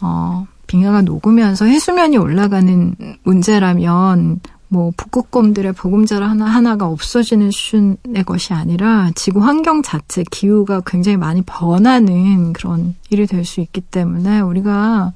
어, 0.02 0.46
빙하가 0.68 1.02
녹으면서 1.02 1.66
해수면이 1.66 2.18
올라가는 2.18 2.96
문제라면 3.24 4.42
뭐 4.70 4.92
북극곰들의 4.98 5.72
보금자라 5.74 6.30
하나 6.30 6.46
하나가 6.46 6.88
없어지는 6.88 7.52
수준의 7.52 8.24
것이 8.26 8.54
아니라 8.54 9.12
지구 9.16 9.42
환경 9.42 9.82
자체 9.82 10.24
기후가 10.30 10.82
굉장히 10.86 11.18
많이 11.18 11.42
변하는 11.42 12.52
그런 12.52 12.96
일이 13.10 13.26
될 13.28 13.46
수 13.46 13.62
있기 13.62 13.80
때문에 13.80 14.42
우리가 14.42 15.13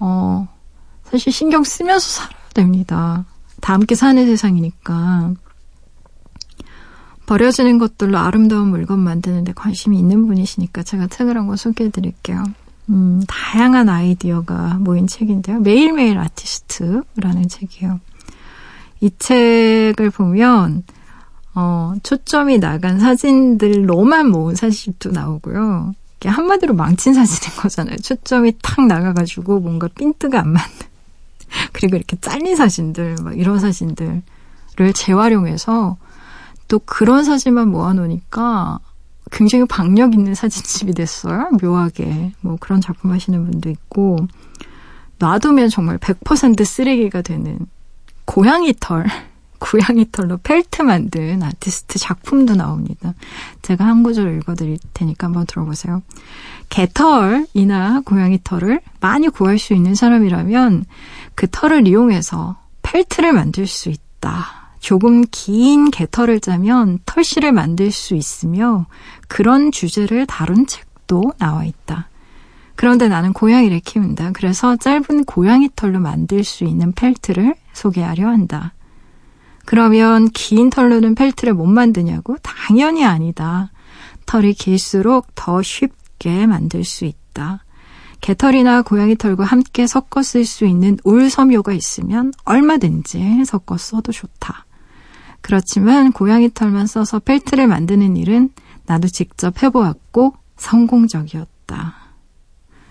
어 0.00 0.48
사실 1.04 1.32
신경 1.32 1.62
쓰면서 1.62 2.08
살아야 2.08 2.36
됩니다. 2.54 3.24
다 3.60 3.74
함께 3.74 3.94
사는 3.94 4.26
세상이니까 4.26 5.34
버려지는 7.26 7.78
것들로 7.78 8.18
아름다운 8.18 8.68
물건 8.68 9.00
만드는데 9.00 9.52
관심이 9.54 9.98
있는 9.98 10.26
분이시니까 10.26 10.82
제가 10.82 11.06
책을 11.06 11.36
한 11.36 11.46
권 11.46 11.56
소개해 11.56 11.90
드릴게요. 11.90 12.42
음, 12.90 13.22
다양한 13.26 13.88
아이디어가 13.88 14.78
모인 14.80 15.06
책인데요. 15.06 15.60
매일매일 15.60 16.18
아티스트라는 16.18 17.48
책이에요. 17.48 18.00
이 19.00 19.10
책을 19.18 20.10
보면 20.10 20.82
어, 21.54 21.94
초점이 22.02 22.58
나간 22.58 22.98
사진들로만 22.98 24.28
모은 24.28 24.54
사진도 24.54 25.10
나오고요. 25.10 25.94
이게 26.16 26.28
한마디로 26.28 26.74
망친 26.74 27.14
사진인 27.14 27.56
거잖아요. 27.56 27.96
초점이 27.98 28.54
탁 28.62 28.86
나가가지고 28.86 29.60
뭔가 29.60 29.88
핀트가 29.88 30.40
안 30.40 30.48
맞는. 30.52 30.68
그리고 31.72 31.96
이렇게 31.96 32.16
잘린 32.20 32.56
사진들, 32.56 33.16
막 33.22 33.38
이런 33.38 33.60
사진들을 33.60 34.22
재활용해서 34.94 35.96
또 36.68 36.78
그런 36.80 37.24
사진만 37.24 37.68
모아놓으니까 37.68 38.78
굉장히 39.30 39.64
박력 39.66 40.14
있는 40.14 40.34
사진집이 40.34 40.92
됐어요. 40.92 41.50
묘하게. 41.62 42.32
뭐 42.40 42.56
그런 42.60 42.80
작품 42.80 43.10
하시는 43.12 43.44
분도 43.44 43.70
있고, 43.70 44.16
놔두면 45.18 45.68
정말 45.70 45.98
100% 45.98 46.64
쓰레기가 46.64 47.22
되는 47.22 47.58
고양이 48.24 48.74
털, 48.78 49.06
고양이 49.58 50.10
털로 50.10 50.38
펠트 50.38 50.82
만든 50.82 51.42
아티스트 51.42 51.98
작품도 51.98 52.54
나옵니다. 52.54 53.14
제가 53.62 53.84
한 53.84 54.02
구절 54.02 54.36
읽어드릴 54.36 54.78
테니까 54.92 55.26
한번 55.26 55.46
들어보세요. 55.46 56.02
개털이나 56.68 58.02
고양이 58.04 58.38
털을 58.42 58.80
많이 59.00 59.28
구할 59.28 59.58
수 59.58 59.74
있는 59.74 59.94
사람이라면 59.94 60.84
그 61.34 61.46
털을 61.50 61.88
이용해서 61.88 62.56
펠트를 62.82 63.32
만들 63.32 63.66
수 63.66 63.88
있다. 63.88 64.63
조금 64.84 65.22
긴 65.30 65.90
개털을 65.90 66.40
짜면 66.40 66.98
털실을 67.06 67.52
만들 67.52 67.90
수 67.90 68.14
있으며 68.14 68.84
그런 69.28 69.72
주제를 69.72 70.26
다룬 70.26 70.66
책도 70.66 71.32
나와 71.38 71.64
있다. 71.64 72.10
그런데 72.76 73.08
나는 73.08 73.32
고양이를 73.32 73.80
키운다. 73.80 74.32
그래서 74.32 74.76
짧은 74.76 75.24
고양이 75.24 75.70
털로 75.74 76.00
만들 76.00 76.44
수 76.44 76.64
있는 76.64 76.92
펠트를 76.92 77.54
소개하려 77.72 78.28
한다. 78.28 78.74
그러면 79.64 80.28
긴 80.28 80.68
털로는 80.68 81.14
펠트를 81.14 81.54
못 81.54 81.64
만드냐고? 81.64 82.36
당연히 82.42 83.06
아니다. 83.06 83.72
털이 84.26 84.52
길수록 84.52 85.34
더 85.34 85.62
쉽게 85.62 86.46
만들 86.46 86.84
수 86.84 87.06
있다. 87.06 87.64
개털이나 88.20 88.82
고양이 88.82 89.16
털과 89.16 89.44
함께 89.44 89.86
섞어 89.86 90.22
쓸 90.22 90.44
수 90.44 90.66
있는 90.66 90.98
울 91.04 91.30
섬유가 91.30 91.72
있으면 91.72 92.34
얼마든지 92.44 93.46
섞어 93.46 93.78
써도 93.78 94.12
좋다. 94.12 94.66
그렇지만 95.44 96.10
고양이 96.10 96.48
털만 96.52 96.86
써서 96.86 97.18
펠트를 97.18 97.66
만드는 97.66 98.16
일은 98.16 98.48
나도 98.86 99.08
직접 99.08 99.62
해보았고 99.62 100.32
성공적이었다. 100.56 101.94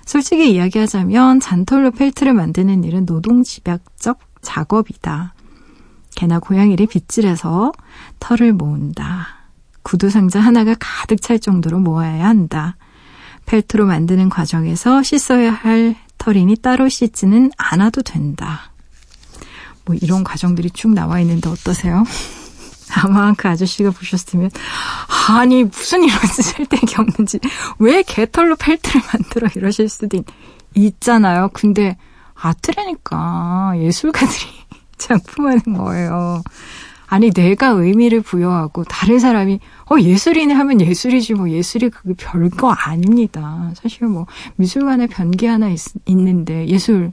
솔직히 0.05 0.53
이야기하자면 0.53 1.39
잔털로 1.39 1.89
펠트를 1.89 2.35
만드는 2.35 2.83
일은 2.83 3.05
노동집약적 3.07 4.19
작업이다. 4.43 5.33
개나 6.13 6.37
고양이를 6.37 6.85
빗질해서 6.85 7.71
털을 8.19 8.53
모은다. 8.53 9.29
구두 9.81 10.11
상자 10.11 10.39
하나가 10.39 10.75
가득 10.79 11.23
찰 11.23 11.39
정도로 11.39 11.79
모아야 11.79 12.27
한다. 12.27 12.77
펠트로 13.47 13.87
만드는 13.87 14.29
과정에서 14.29 15.01
씻어야 15.01 15.51
할 15.51 15.95
털이니 16.19 16.57
따로 16.57 16.87
씻지는 16.87 17.49
않아도 17.57 18.03
된다. 18.03 18.71
뭐 19.85 19.95
이런 19.99 20.23
과정들이 20.23 20.69
쭉 20.69 20.93
나와 20.93 21.19
있는데 21.19 21.49
어떠세요? 21.49 22.03
아마 22.95 23.33
그 23.33 23.47
아저씨가 23.47 23.91
보셨으면 23.91 24.49
아니 25.29 25.63
무슨 25.63 26.03
이런 26.03 26.19
쓸데기 26.19 26.95
없는지 26.97 27.39
왜 27.79 28.03
개털로 28.03 28.55
펠트를 28.55 29.01
만들어 29.13 29.47
이러실 29.55 29.89
수도 29.89 30.17
있, 30.17 30.25
있잖아요. 30.75 31.49
근데 31.53 31.97
아트라니까 32.35 33.73
예술가들이 33.77 34.45
작품하는 34.97 35.61
거예요. 35.77 36.41
아니, 37.07 37.29
내가 37.31 37.67
의미를 37.67 38.21
부여하고 38.21 38.85
다른 38.85 39.19
사람이, 39.19 39.59
어, 39.91 39.99
예술이네 39.99 40.53
하면 40.55 40.81
예술이지, 40.81 41.35
뭐, 41.35 41.47
예술이 41.47 41.91
그게 41.91 42.15
별거 42.15 42.71
아닙니다. 42.71 43.71
사실 43.75 44.07
뭐, 44.07 44.25
미술관에 44.55 45.05
변기 45.05 45.45
하나 45.45 45.69
있, 45.69 45.79
있는데, 46.05 46.67
예술, 46.67 47.11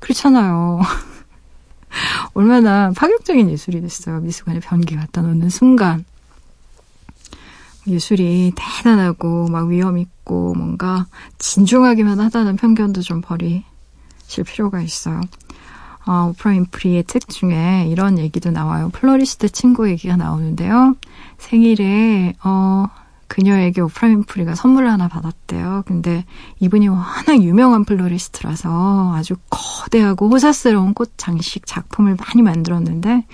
그렇잖아요. 0.00 0.80
얼마나 2.34 2.92
파격적인 2.96 3.50
예술이 3.50 3.80
됐어요. 3.80 4.20
미술관에 4.20 4.60
변기 4.60 4.96
갖다 4.96 5.22
놓는 5.22 5.50
순간. 5.50 6.04
예술이 7.86 8.52
대단하고 8.54 9.48
막 9.48 9.68
위엄 9.68 9.98
있고 9.98 10.54
뭔가 10.54 11.06
진중하기만 11.38 12.20
하다는 12.20 12.56
편견도 12.56 13.00
좀 13.00 13.22
버리실 13.22 14.44
필요가 14.46 14.82
있어요. 14.82 15.20
어, 16.06 16.30
오프라 16.30 16.52
윈프리의 16.52 17.04
책 17.04 17.28
중에 17.28 17.86
이런 17.88 18.18
얘기도 18.18 18.50
나와요. 18.50 18.90
플로리스트 18.92 19.50
친구 19.50 19.90
얘기가 19.90 20.16
나오는데요. 20.16 20.96
생일에 21.38 22.34
어, 22.42 22.86
그녀에게 23.28 23.80
오프라 23.82 24.08
윈프리가 24.08 24.54
선물을 24.54 24.90
하나 24.90 25.06
받았대요. 25.08 25.84
근데 25.86 26.24
이분이 26.60 26.88
워낙 26.88 27.40
유명한 27.42 27.84
플로리스트라서 27.84 29.14
아주 29.14 29.36
거대하고 29.50 30.28
호사스러운 30.30 30.94
꽃 30.94 31.12
장식 31.16 31.66
작품을 31.66 32.16
많이 32.16 32.42
만들었는데 32.42 33.26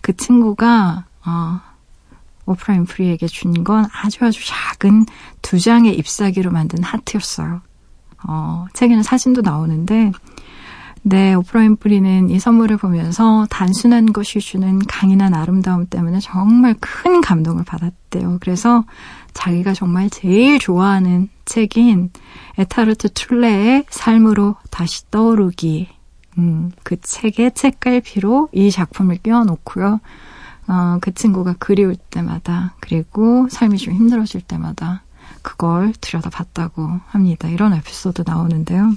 그 0.00 0.16
친구가 0.16 1.04
어, 1.26 1.60
오프라 2.46 2.74
윈프리에게 2.74 3.26
준 3.26 3.64
건 3.64 3.86
아주 3.92 4.24
아주 4.24 4.40
작은 4.46 5.06
두 5.42 5.58
장의 5.60 5.94
잎사귀로 5.98 6.50
만든 6.50 6.82
하트였어요. 6.82 7.60
어, 8.26 8.66
책에는 8.72 9.02
사진도 9.02 9.42
나오는데, 9.42 10.10
네, 11.06 11.34
오프라 11.34 11.60
윈프리는 11.60 12.30
이 12.30 12.38
선물을 12.38 12.78
보면서 12.78 13.46
단순한 13.50 14.14
것이 14.14 14.40
주는 14.40 14.78
강인한 14.78 15.34
아름다움 15.34 15.86
때문에 15.86 16.18
정말 16.18 16.74
큰 16.80 17.20
감동을 17.20 17.62
받았대요. 17.64 18.38
그래서 18.40 18.84
자기가 19.34 19.74
정말 19.74 20.08
제일 20.08 20.58
좋아하는 20.58 21.28
책인 21.44 22.10
에타르트 22.56 23.12
툴레의 23.12 23.84
삶으로 23.90 24.56
다시 24.70 25.10
떠오르기. 25.10 25.88
음, 26.38 26.72
그 26.82 26.98
책의 26.98 27.52
책갈피로 27.52 28.48
이 28.52 28.70
작품을 28.70 29.18
끼워놓고요. 29.18 30.00
어, 30.68 30.98
그 31.02 31.12
친구가 31.12 31.56
그리울 31.58 31.96
때마다 31.96 32.76
그리고 32.80 33.46
삶이 33.50 33.76
좀 33.76 33.92
힘들어질 33.92 34.40
때마다 34.40 35.02
그걸 35.42 35.92
들여다 36.00 36.30
봤다고 36.30 37.00
합니다. 37.08 37.46
이런 37.48 37.74
에피소드 37.74 38.22
나오는데요. 38.26 38.92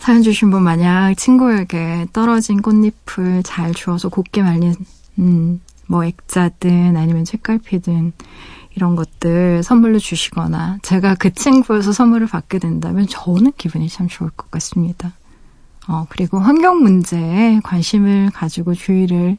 사연 0.00 0.22
주신 0.22 0.50
분 0.50 0.62
만약 0.62 1.14
친구에게 1.14 2.06
떨어진 2.14 2.62
꽃잎을 2.62 3.42
잘 3.42 3.74
주워서 3.74 4.08
곱게 4.08 4.42
말린 4.42 4.74
음, 5.18 5.60
뭐 5.86 6.04
액자든 6.04 6.96
아니면 6.96 7.26
책갈피든 7.26 8.14
이런 8.74 8.96
것들 8.96 9.62
선물로 9.62 9.98
주시거나 9.98 10.78
제가 10.80 11.16
그 11.16 11.34
친구에서 11.34 11.92
선물을 11.92 12.28
받게 12.28 12.58
된다면 12.58 13.06
저는 13.08 13.52
기분이 13.58 13.90
참 13.90 14.08
좋을 14.08 14.30
것 14.30 14.50
같습니다. 14.50 15.12
어, 15.86 16.06
그리고 16.08 16.38
환경 16.38 16.82
문제에 16.82 17.60
관심을 17.62 18.30
가지고 18.32 18.72
주의를 18.72 19.36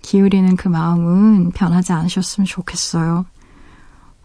기울이는 0.00 0.56
그 0.56 0.68
마음은 0.68 1.50
변하지 1.50 1.92
않으셨으면 1.92 2.46
좋겠어요. 2.46 3.26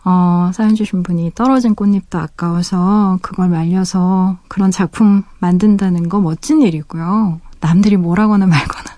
어, 0.05 0.51
사연 0.53 0.75
주신 0.75 1.01
분이 1.01 1.31
떨어진 1.33 1.73
꽃잎도 1.73 2.19
아까워서 2.19 3.17
그걸 3.23 3.49
말려서 3.49 4.37
그런 4.47 4.69
작품 4.69 5.23
만든다는 5.39 6.09
거 6.09 6.21
멋진 6.21 6.61
일이고요. 6.61 7.41
남들이 7.59 7.97
뭐라거나 7.97 8.45
말거나 8.45 8.91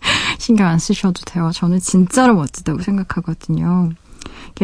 신경 0.38 0.68
안 0.68 0.78
쓰셔도 0.78 1.22
돼요. 1.24 1.50
저는 1.52 1.80
진짜로 1.80 2.36
멋지다고 2.36 2.80
생각하거든요. 2.80 3.90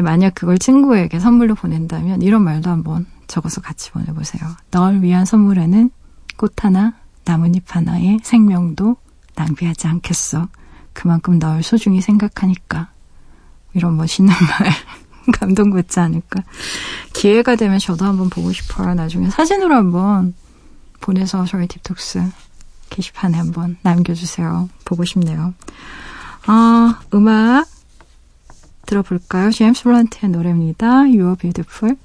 만약 0.02 0.34
그걸 0.34 0.58
친구에게 0.58 1.18
선물로 1.18 1.54
보낸다면 1.54 2.22
이런 2.22 2.42
말도 2.42 2.70
한번 2.70 3.06
적어서 3.26 3.60
같이 3.60 3.90
보내보세요. 3.90 4.42
널 4.70 5.02
위한 5.02 5.24
선물에는 5.24 5.90
꽃 6.36 6.64
하나, 6.64 6.94
나뭇잎 7.24 7.64
하나의 7.74 8.20
생명도 8.22 8.96
낭비하지 9.34 9.88
않겠어. 9.88 10.48
그만큼 10.92 11.38
널 11.38 11.62
소중히 11.62 12.00
생각하니까. 12.00 12.90
이런 13.72 13.96
멋있는 13.96 14.32
말 14.32 14.70
감동받지 15.38 16.00
않을까. 16.00 16.42
기회가 17.12 17.56
되면 17.56 17.78
저도 17.78 18.04
한번 18.04 18.30
보고 18.30 18.52
싶어요. 18.52 18.94
나중에 18.94 19.30
사진으로 19.30 19.74
한번 19.74 20.34
보내서 21.00 21.44
저희 21.44 21.66
딥톡스 21.66 22.22
게시판에 22.90 23.36
한번 23.36 23.76
남겨주세요. 23.82 24.68
보고 24.84 25.04
싶네요. 25.04 25.54
아, 26.46 27.00
음악 27.14 27.66
들어볼까요? 28.86 29.50
제임스 29.50 29.82
블런트의 29.82 30.30
노래입니다. 30.30 30.86
You 31.00 31.24
are 31.24 31.36
beautiful. 31.36 31.96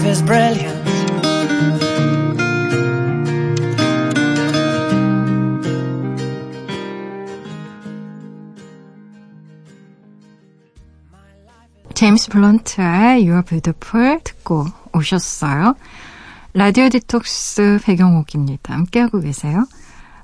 Life 0.00 0.08
is 0.08 0.24
brilliant. 0.24 0.80
제임스 11.94 12.30
블런트의 12.30 13.24
You're 13.24 13.46
Beautiful 13.46 14.20
듣고 14.24 14.66
오셨어요. 14.94 15.74
라디오 16.54 16.88
디톡스 16.88 17.80
백영옥입니다. 17.84 18.74
함께하고 18.74 19.20
계세요. 19.20 19.66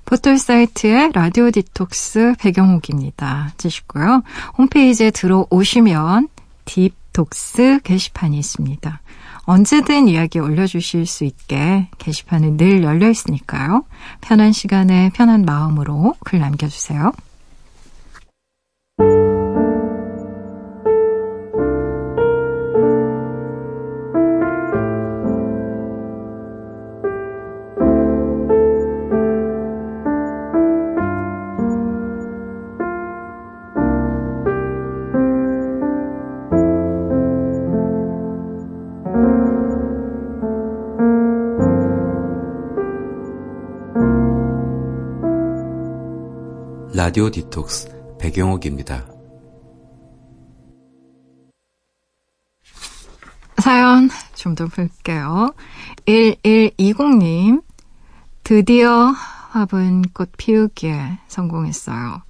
포털 0.07 0.39
사이트에 0.39 1.11
라디오 1.13 1.51
디톡스 1.51 2.37
백영옥입니다. 2.39 3.53
치시고요. 3.59 4.23
홈페이지에 4.57 5.11
들어오시면 5.11 6.29
딥톡스 6.65 7.81
게시판이 7.85 8.39
있습니다. 8.39 9.01
언제든 9.47 10.09
이야기 10.09 10.41
올려주실 10.41 11.07
수 11.07 11.25
있게 11.25 11.89
게시판은 11.99 12.57
늘 12.57 12.83
열려 12.83 13.09
있으니까요. 13.09 13.85
편한 14.21 14.53
시간에 14.53 15.11
편한 15.15 15.45
마음으로 15.45 16.15
글 16.25 16.41
남겨주세요. 16.41 17.13
라디오 47.17 47.31
디톡스 47.31 48.19
백영옥입니다. 48.21 49.07
사연 53.57 54.11
좀 54.35 54.55
더 54.55 54.67
볼게요. 54.67 55.55
1120님, 56.07 57.63
드디어 58.45 59.15
화분 59.49 60.03
꽃 60.13 60.31
피우기에 60.37 61.21
성공했어요. 61.27 62.21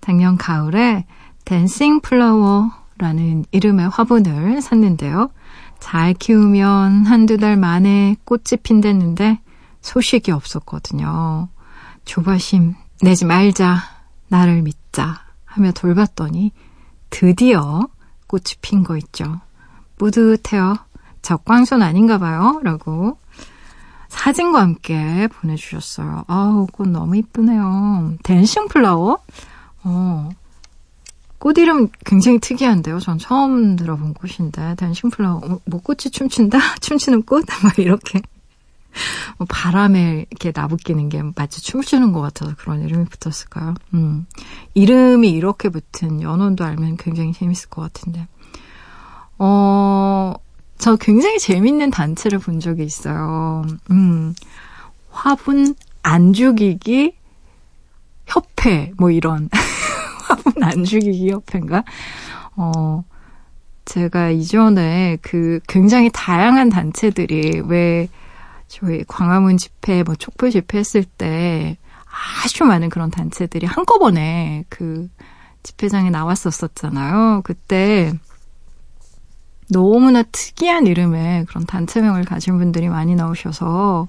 작년 0.00 0.36
가을에 0.36 1.04
dancing 1.44 1.98
flower라는 1.98 3.44
이름의 3.50 3.88
화분을 3.88 4.62
샀는데요. 4.62 5.32
잘 5.80 6.14
키우면 6.14 7.06
한두 7.06 7.38
달 7.38 7.56
만에 7.56 8.14
꽃이 8.24 8.58
핀댔는데 8.62 9.40
소식이 9.80 10.30
없었거든요. 10.30 11.48
조바심 12.04 12.76
내지 13.02 13.24
말자 13.24 13.97
나를 14.28 14.62
믿자 14.62 15.24
하며 15.44 15.72
돌봤더니 15.72 16.52
드디어 17.10 17.88
꽃이 18.26 18.44
핀 18.60 18.82
거 18.84 18.96
있죠. 18.98 19.40
뿌듯해요. 19.96 20.76
저 21.22 21.37
꽝손 21.37 21.82
아닌가 21.82 22.18
봐요. 22.18 22.60
라고 22.62 23.18
사진과 24.08 24.60
함께 24.60 25.28
보내주셨어요. 25.28 26.24
아우, 26.28 26.66
꽃 26.72 26.88
너무 26.88 27.16
이쁘네요. 27.16 28.16
Dancing 28.22 28.68
flower? 28.68 29.18
어, 29.84 30.28
꽃 31.38 31.58
이름 31.58 31.88
굉장히 32.04 32.38
특이한데요. 32.38 33.00
전 33.00 33.18
처음 33.18 33.76
들어본 33.76 34.14
꽃인데, 34.14 34.76
dancing 34.76 35.10
flower. 35.10 35.60
뭐, 35.64 35.80
꽃이 35.80 36.10
춤춘다? 36.10 36.58
춤추는 36.80 37.22
꽃? 37.22 37.44
막 37.62 37.78
이렇게 37.78 38.20
뭐 38.20 38.37
바람에 39.48 40.26
이렇게 40.30 40.52
나부끼는 40.54 41.08
게 41.08 41.22
마치 41.36 41.62
춤을 41.62 41.84
추는 41.84 42.12
것 42.12 42.20
같아서 42.20 42.54
그런 42.56 42.82
이름이 42.82 43.06
붙었을까요? 43.06 43.74
음. 43.94 44.26
이름이 44.74 45.30
이렇게 45.30 45.68
붙은 45.68 46.22
연원도 46.22 46.64
알면 46.64 46.96
굉장히 46.96 47.32
재밌을 47.32 47.68
것 47.68 47.82
같은데. 47.82 48.26
어, 49.38 50.34
저 50.78 50.96
굉장히 50.96 51.38
재밌는 51.38 51.90
단체를 51.90 52.38
본 52.38 52.60
적이 52.60 52.84
있어요. 52.84 53.64
음. 53.90 54.34
화분 55.10 55.74
안 56.02 56.32
죽이기 56.32 57.14
협회, 58.26 58.92
뭐 58.96 59.10
이런. 59.10 59.48
화분 60.28 60.62
안 60.62 60.84
죽이기 60.84 61.30
협회인가? 61.30 61.84
어, 62.56 63.04
제가 63.84 64.30
이전에 64.30 65.18
그 65.22 65.60
굉장히 65.66 66.10
다양한 66.12 66.68
단체들이 66.68 67.62
왜 67.66 68.08
저희 68.68 69.02
광화문 69.08 69.56
집회, 69.56 70.02
뭐 70.02 70.14
촛불 70.14 70.50
집회 70.50 70.78
했을 70.78 71.04
때 71.04 71.76
아주 72.44 72.64
많은 72.64 72.90
그런 72.90 73.10
단체들이 73.10 73.66
한꺼번에 73.66 74.64
그 74.68 75.08
집회장에 75.62 76.10
나왔었었잖아요. 76.10 77.42
그때 77.44 78.12
너무나 79.70 80.22
특이한 80.22 80.86
이름의 80.86 81.46
그런 81.46 81.66
단체명을 81.66 82.24
가진 82.24 82.58
분들이 82.58 82.88
많이 82.88 83.14
나오셔서 83.14 84.06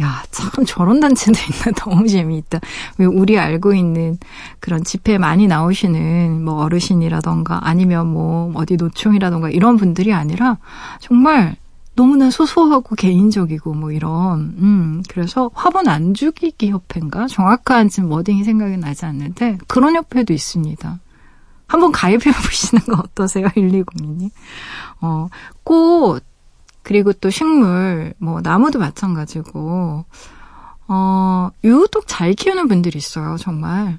야, 0.00 0.22
참 0.30 0.50
저런 0.66 1.00
단체도 1.00 1.38
있나 1.38 1.72
너무 1.80 2.06
재미있다. 2.06 2.60
왜 2.98 3.06
우리 3.06 3.38
알고 3.38 3.72
있는 3.72 4.18
그런 4.60 4.84
집회 4.84 5.16
많이 5.16 5.46
나오시는 5.46 6.44
뭐 6.44 6.62
어르신이라던가 6.62 7.60
아니면 7.62 8.08
뭐 8.08 8.52
어디 8.54 8.76
노총이라던가 8.76 9.50
이런 9.50 9.76
분들이 9.76 10.12
아니라 10.12 10.58
정말 11.00 11.56
너무나 11.96 12.30
소소하고 12.30 12.94
개인적이고 12.94 13.74
뭐 13.74 13.90
이런 13.90 14.54
음 14.58 15.02
그래서 15.08 15.50
화분 15.54 15.88
안 15.88 16.14
죽이기 16.14 16.70
협회인가 16.70 17.26
정확한 17.26 17.88
지금 17.88 18.10
워딩이 18.10 18.44
생각이 18.44 18.76
나지 18.76 19.06
않는데 19.06 19.58
그런 19.66 19.96
협회도 19.96 20.32
있습니다. 20.32 21.00
한번 21.66 21.92
가입해 21.92 22.30
보시는 22.46 22.84
거 22.84 23.02
어떠세요? 23.02 23.48
120님. 23.56 24.30
어, 25.00 25.28
꽃 25.64 26.22
그리고 26.86 27.12
또 27.12 27.30
식물, 27.30 28.14
뭐, 28.18 28.40
나무도 28.40 28.78
마찬가지고, 28.78 30.04
어, 30.86 31.50
유독 31.64 32.04
잘 32.06 32.32
키우는 32.32 32.68
분들이 32.68 32.96
있어요, 32.96 33.36
정말. 33.38 33.98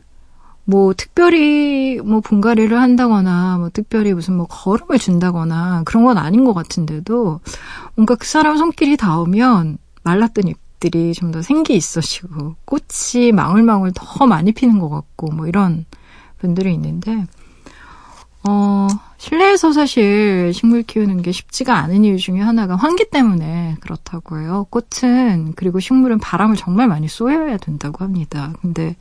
뭐, 0.70 0.94
특별히, 0.94 1.98
뭐, 2.04 2.20
분갈이를 2.20 2.78
한다거나, 2.82 3.58
뭐, 3.58 3.70
특별히 3.72 4.14
무슨 4.14 4.36
뭐, 4.36 4.48
걸음을 4.48 5.00
준다거나, 5.00 5.84
그런 5.86 6.04
건 6.04 6.18
아닌 6.18 6.44
것 6.44 6.54
같은데도, 6.54 7.40
뭔가 7.96 8.16
그 8.16 8.28
사람 8.28 8.58
손길이 8.58 8.98
닿으면, 8.98 9.78
말랐던 10.04 10.50
잎들이 10.50 11.14
좀 11.14 11.32
더 11.32 11.42
생기 11.42 11.74
있어지고, 11.76 12.56
꽃이 12.66 13.32
망울망울 13.32 13.94
더 13.96 14.28
많이 14.28 14.52
피는 14.52 14.80
것 14.80 14.90
같고, 14.90 15.32
뭐, 15.32 15.48
이런 15.48 15.86
분들이 16.40 16.74
있는데, 16.74 17.26
어, 18.48 18.88
실내에서 19.18 19.72
사실 19.74 20.52
식물 20.54 20.84
키우는 20.84 21.22
게 21.22 21.32
쉽지가 21.32 21.76
않은 21.78 22.06
이유 22.06 22.18
중에 22.18 22.40
하나가 22.40 22.76
환기 22.76 23.10
때문에 23.10 23.78
그렇다고 23.82 24.40
해요. 24.40 24.68
꽃은 24.70 25.54
그리고 25.56 25.80
식물은 25.80 26.20
바람을 26.20 26.56
정말 26.56 26.88
많이 26.88 27.08
쏘여야 27.08 27.58
된다고 27.58 28.04
합니다. 28.06 28.54
근데 28.62 28.96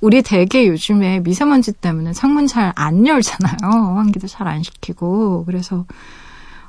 우리 0.00 0.22
대개 0.22 0.66
요즘에 0.68 1.20
미세먼지 1.20 1.72
때문에 1.72 2.12
창문 2.12 2.46
잘 2.46 2.72
안 2.76 3.06
열잖아요. 3.06 3.96
환기도 3.96 4.26
잘 4.28 4.46
안 4.46 4.62
시키고. 4.62 5.44
그래서 5.46 5.86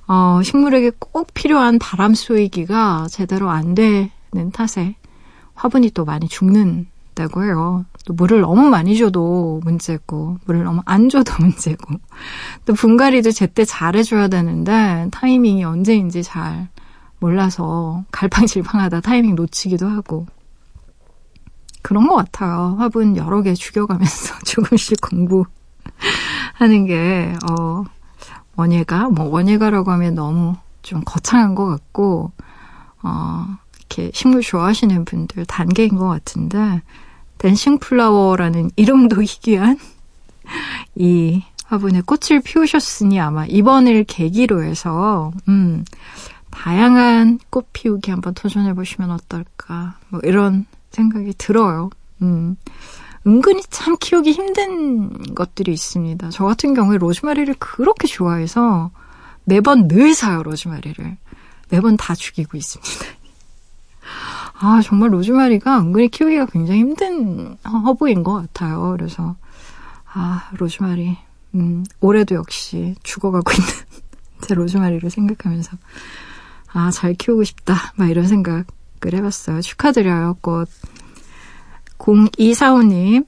어, 0.07 0.41
식물에게 0.43 0.91
꼭 0.99 1.33
필요한 1.33 1.77
바람 1.77 2.15
쏘이기가 2.15 3.07
제대로 3.11 3.49
안 3.51 3.75
되는 3.75 4.09
탓에 4.51 4.95
화분이 5.53 5.91
또 5.91 6.05
많이 6.05 6.27
죽는 6.27 6.87
있다고 7.11 7.43
해요. 7.43 7.85
또 8.05 8.13
물을 8.13 8.41
너무 8.41 8.69
많이 8.69 8.97
줘도 8.97 9.59
문제고, 9.63 10.37
물을 10.45 10.63
너무 10.63 10.81
안 10.85 11.09
줘도 11.09 11.33
문제고, 11.43 11.95
또 12.65 12.73
분갈이도 12.73 13.31
제때 13.31 13.65
잘해줘야 13.65 14.29
되는데, 14.29 15.09
타이밍이 15.11 15.63
언제인지 15.63 16.23
잘 16.23 16.69
몰라서 17.19 18.03
갈팡질팡하다 18.11 19.01
타이밍 19.01 19.35
놓치기도 19.35 19.87
하고, 19.87 20.25
그런 21.81 22.07
것 22.07 22.15
같아요. 22.15 22.75
화분 22.77 23.15
여러 23.17 23.41
개 23.41 23.53
죽여가면서 23.53 24.39
조금씩 24.45 24.99
공부하는 25.01 26.85
게, 26.85 27.33
어, 27.49 27.83
원예가, 28.55 29.09
뭐, 29.09 29.25
원예가라고 29.25 29.91
하면 29.91 30.15
너무 30.15 30.55
좀 30.81 31.01
거창한 31.05 31.55
것 31.55 31.65
같고, 31.67 32.31
어, 33.01 33.45
이렇게 33.77 34.11
식물 34.13 34.41
좋아하시는 34.41 35.05
분들 35.05 35.45
단계인 35.45 35.95
것 35.95 36.07
같은데, 36.07 36.81
dancing 37.39 37.79
flower라는 37.79 38.69
이름도 38.75 39.23
희귀한 39.23 39.79
이 40.95 41.43
화분에 41.65 42.01
꽃을 42.01 42.41
피우셨으니 42.43 43.19
아마 43.19 43.45
이번을 43.45 44.03
계기로 44.03 44.63
해서 44.63 45.31
음, 45.47 45.85
다양한 46.51 47.39
꽃 47.49 47.69
피우기 47.73 48.11
한번 48.11 48.33
도전해 48.33 48.73
보시면 48.73 49.11
어떨까 49.11 49.97
뭐 50.09 50.19
이런 50.23 50.65
생각이 50.91 51.33
들어요. 51.37 51.89
음. 52.21 52.55
은근히 53.27 53.61
참 53.69 53.97
키우기 53.99 54.31
힘든 54.31 55.35
것들이 55.35 55.73
있습니다. 55.73 56.29
저 56.29 56.45
같은 56.45 56.73
경우에 56.73 56.97
로즈마리를 56.97 57.53
그렇게 57.59 58.07
좋아해서 58.07 58.91
매번 59.43 59.87
늘 59.87 60.13
사요, 60.13 60.43
로즈마리를. 60.43 61.17
매번 61.69 61.97
다 61.97 62.15
죽이고 62.15 62.57
있습니다. 62.57 63.05
아, 64.59 64.81
정말 64.83 65.13
로즈마리가 65.13 65.79
은근히 65.79 66.09
키우기가 66.09 66.47
굉장히 66.47 66.81
힘든 66.81 67.57
허브인 67.63 68.23
것 68.23 68.33
같아요. 68.33 68.95
그래서, 68.97 69.35
아, 70.11 70.49
로즈마리. 70.57 71.17
음, 71.55 71.83
올해도 71.99 72.35
역시 72.35 72.95
죽어가고 73.03 73.51
있는 73.53 73.67
제 74.41 74.53
로즈마리를 74.53 75.09
생각하면서, 75.09 75.77
아, 76.71 76.91
잘 76.91 77.13
키우고 77.13 77.43
싶다. 77.43 77.93
막 77.95 78.09
이런 78.09 78.27
생각 78.27 78.65
을 79.07 79.13
해봤어요. 79.15 79.61
축하드려요, 79.61 80.37
꽃. 80.41 80.69
0245님. 81.97 83.25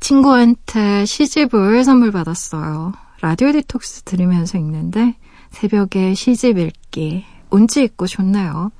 친구한테 0.00 1.04
시집을 1.04 1.84
선물 1.84 2.12
받았어요. 2.12 2.92
라디오 3.20 3.52
디톡스 3.52 4.02
들으면서 4.02 4.58
읽는데, 4.58 5.16
새벽에 5.50 6.14
시집 6.14 6.58
읽기. 6.58 7.24
운치 7.50 7.82
있고 7.82 8.06
좋나요? 8.06 8.70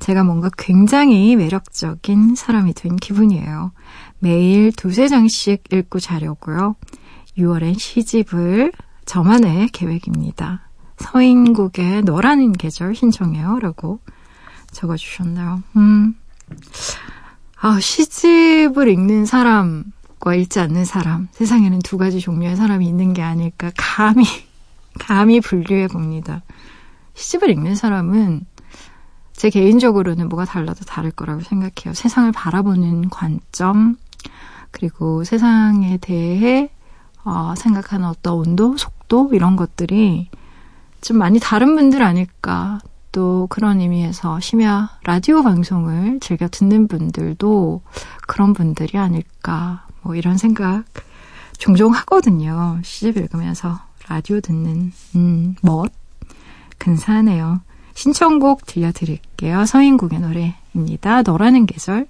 제가 0.00 0.24
뭔가 0.24 0.50
굉장히 0.56 1.36
매력적인 1.36 2.34
사람이 2.34 2.74
된 2.74 2.96
기분이에요. 2.96 3.72
매일 4.18 4.72
두세 4.72 5.08
장씩 5.08 5.64
읽고 5.72 6.00
자려고요. 6.00 6.74
6월엔 7.38 7.78
시집을 7.78 8.72
저만의 9.04 9.68
계획입니다. 9.68 10.68
서인국의 10.96 12.02
너라는 12.02 12.52
계절 12.52 12.94
신청해요. 12.94 13.58
라고 13.60 14.00
적어주셨나요? 14.72 15.62
음. 15.76 16.14
아, 17.60 17.78
시집을 17.78 18.88
읽는 18.88 19.26
사람과 19.26 20.34
읽지 20.34 20.60
않는 20.60 20.84
사람. 20.84 21.28
세상에는 21.32 21.80
두 21.80 21.98
가지 21.98 22.20
종류의 22.20 22.56
사람이 22.56 22.86
있는 22.86 23.12
게 23.12 23.22
아닐까. 23.22 23.70
감히, 23.76 24.24
감히 24.98 25.40
분류해 25.40 25.88
봅니다. 25.88 26.42
시집을 27.14 27.50
읽는 27.50 27.74
사람은 27.74 28.46
제 29.32 29.50
개인적으로는 29.50 30.28
뭐가 30.28 30.44
달라도 30.44 30.84
다를 30.84 31.10
거라고 31.10 31.40
생각해요. 31.40 31.94
세상을 31.94 32.30
바라보는 32.32 33.08
관점, 33.10 33.96
그리고 34.70 35.24
세상에 35.24 35.96
대해 35.98 36.70
어, 37.24 37.54
생각하는 37.56 38.06
어떤 38.06 38.34
온도, 38.34 38.76
속도 38.76 39.30
이런 39.32 39.56
것들이 39.56 40.30
좀 41.00 41.18
많이 41.18 41.38
다른 41.38 41.76
분들 41.76 42.02
아닐까. 42.02 42.80
또 43.12 43.46
그런 43.50 43.80
의미에서 43.80 44.40
심야 44.40 44.90
라디오 45.04 45.42
방송을 45.42 46.20
즐겨 46.20 46.48
듣는 46.48 46.88
분들도 46.88 47.82
그런 48.26 48.52
분들이 48.52 48.98
아닐까. 48.98 49.86
뭐 50.02 50.14
이런 50.14 50.38
생각 50.38 50.84
종종 51.58 51.92
하거든요. 51.92 52.78
시집 52.82 53.16
읽으면서 53.16 53.80
라디오 54.08 54.40
듣는 54.40 54.92
음, 55.16 55.56
멋 55.62 55.92
근사하네요. 56.78 57.60
신청곡 57.94 58.64
들려드릴게요. 58.66 59.66
서인국의 59.66 60.20
노래입니다. 60.20 61.22
너라는 61.22 61.66
계절. 61.66 62.06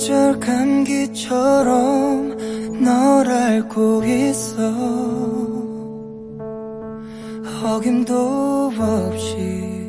계절 0.00 0.40
감기처럼 0.40 2.34
널 2.82 3.30
알고 3.30 4.02
있어. 4.02 4.62
어김도 7.62 8.72
없이 8.78 9.79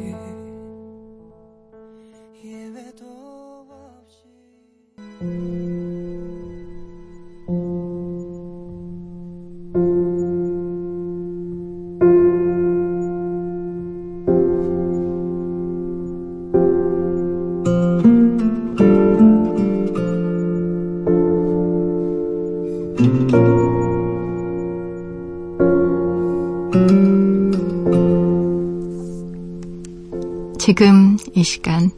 지금 30.72 31.18
이 31.34 31.44
시간 31.44 31.92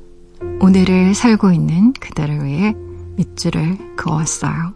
오늘을 0.59 1.13
살고 1.13 1.51
있는 1.51 1.93
그대를 1.93 2.43
위해 2.43 2.73
밑줄을 3.17 3.95
그었어요. 3.95 4.73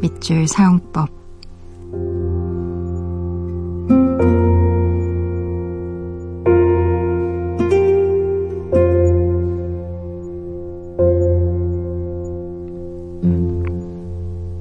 밑줄 0.00 0.48
사용법. 0.48 1.08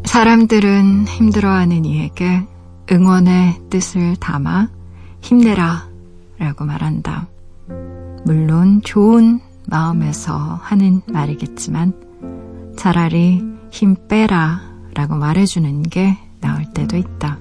사람들은 0.06 1.08
힘들어하는 1.08 1.86
이에게 1.86 2.46
응원의 2.92 3.62
뜻을 3.72 4.16
담아 4.18 4.70
힘내라 5.22 5.90
라고 6.38 6.66
말한다. 6.66 7.30
물론 8.26 8.82
좋은 8.82 9.40
마음에서 9.68 10.36
하는 10.36 11.02
말이겠지만 11.06 12.74
차라리 12.76 13.44
힘 13.70 13.96
빼라 14.08 14.62
라고 14.96 15.14
말해주는 15.14 15.84
게 15.84 16.18
나을 16.42 16.66
때도 16.74 16.98
있다. 16.98 17.38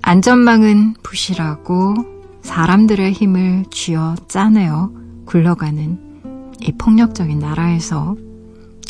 안전망은 0.00 0.94
부실하고 1.02 1.94
사람들의 2.40 3.12
힘을 3.12 3.66
쥐어 3.70 4.14
짜내어 4.28 4.90
굴러가는 5.26 6.54
이 6.60 6.72
폭력적인 6.78 7.38
나라에서 7.38 8.16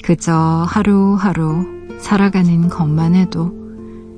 그저 0.05 0.65
하루하루 0.69 1.99
살아가는 1.99 2.69
것만 2.69 3.17
해도 3.17 3.53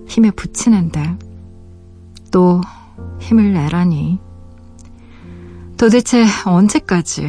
힘에 0.07 0.31
부치는데 0.33 1.17
또 2.31 2.61
힘을 3.21 3.55
내라니 3.55 4.19
도대체 5.77 6.25
언제까지 6.47 7.29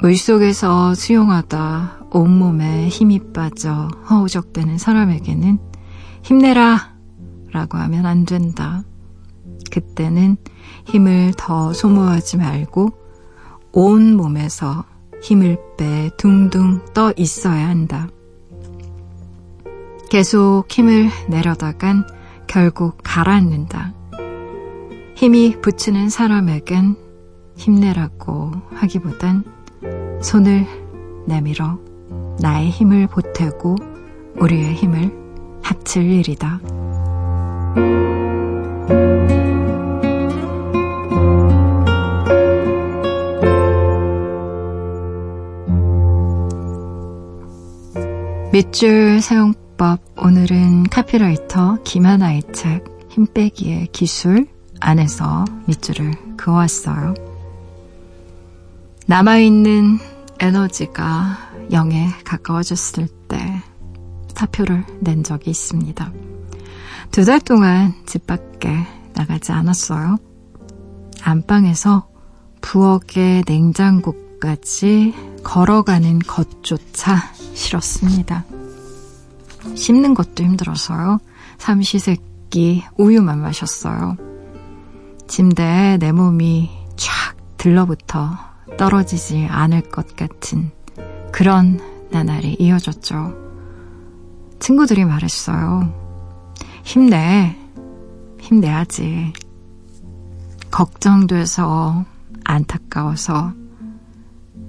물속에서 0.00 0.94
수용하다 0.94 2.06
온몸에 2.12 2.88
힘이 2.88 3.20
빠져 3.32 3.88
허우적대는 4.08 4.78
사람에게는 4.78 5.58
힘내라 6.22 6.94
라고 7.52 7.76
하면 7.76 8.06
안 8.06 8.24
된다. 8.24 8.82
그때는 9.70 10.38
힘을 10.86 11.34
더 11.36 11.74
소모하지 11.74 12.38
말고 12.38 12.90
온 13.72 14.16
몸에서 14.16 14.84
힘을 15.22 15.58
빼 15.76 16.10
둥둥 16.16 16.86
떠 16.94 17.12
있어야 17.16 17.68
한다. 17.68 18.08
계속 20.08 20.64
힘을 20.70 21.10
내려다간 21.28 22.06
결국 22.46 22.96
가라앉는다. 23.02 23.99
힘이 25.20 25.54
붙이는 25.60 26.08
사람에겐 26.08 26.96
힘내라고 27.54 28.52
하기보단 28.70 29.44
손을 30.22 30.64
내밀어 31.26 31.78
나의 32.40 32.70
힘을 32.70 33.06
보태고 33.06 33.76
우리의 34.38 34.72
힘을 34.72 35.12
합칠 35.62 36.10
일이다. 36.10 36.62
밑줄 48.54 49.20
사용법 49.20 50.00
오늘은 50.16 50.84
카피라이터 50.84 51.82
김하나의 51.84 52.42
책 52.54 52.84
힘빼기의 53.10 53.88
기술 53.92 54.46
안에서 54.80 55.44
밑줄을 55.66 56.36
그어왔어요. 56.36 57.14
남아있는 59.06 59.98
에너지가 60.38 61.36
0에 61.70 62.08
가까워졌을 62.24 63.08
때 63.28 63.62
사표를 64.34 64.84
낸 65.00 65.22
적이 65.22 65.50
있습니다. 65.50 66.12
두 67.12 67.24
달 67.24 67.40
동안 67.40 67.94
집 68.06 68.26
밖에 68.26 68.72
나가지 69.14 69.52
않았어요. 69.52 70.16
안방에서 71.22 72.08
부엌의 72.62 73.44
냉장고까지 73.46 75.14
걸어가는 75.42 76.20
것조차 76.20 77.32
싫었습니다. 77.34 78.44
씹는 79.74 80.14
것도 80.14 80.44
힘들어서요. 80.44 81.18
삼시세끼 81.58 82.84
우유만 82.96 83.40
마셨어요. 83.40 84.16
침대에 85.30 85.96
내 85.98 86.10
몸이 86.10 86.68
쫙 86.96 87.36
들러붙어 87.56 88.36
떨어지지 88.76 89.46
않을 89.48 89.82
것 89.82 90.16
같은 90.16 90.72
그런 91.30 91.78
나날이 92.10 92.56
이어졌죠. 92.58 93.32
친구들이 94.58 95.04
말했어요. 95.04 95.94
힘내. 96.82 97.56
힘내야지. 98.40 99.32
걱정돼서 100.72 102.04
안타까워서 102.42 103.52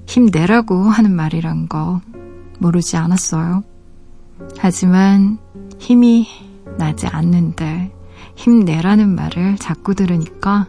힘내라고 0.06 0.84
하는 0.84 1.12
말이란 1.16 1.70
거 1.70 2.02
모르지 2.60 2.98
않았어요. 2.98 3.64
하지만 4.60 5.40
힘이 5.80 6.28
나지 6.78 7.08
않는데 7.08 7.92
힘내라는 8.42 9.14
말을 9.14 9.58
자꾸 9.58 9.94
들으니까 9.94 10.68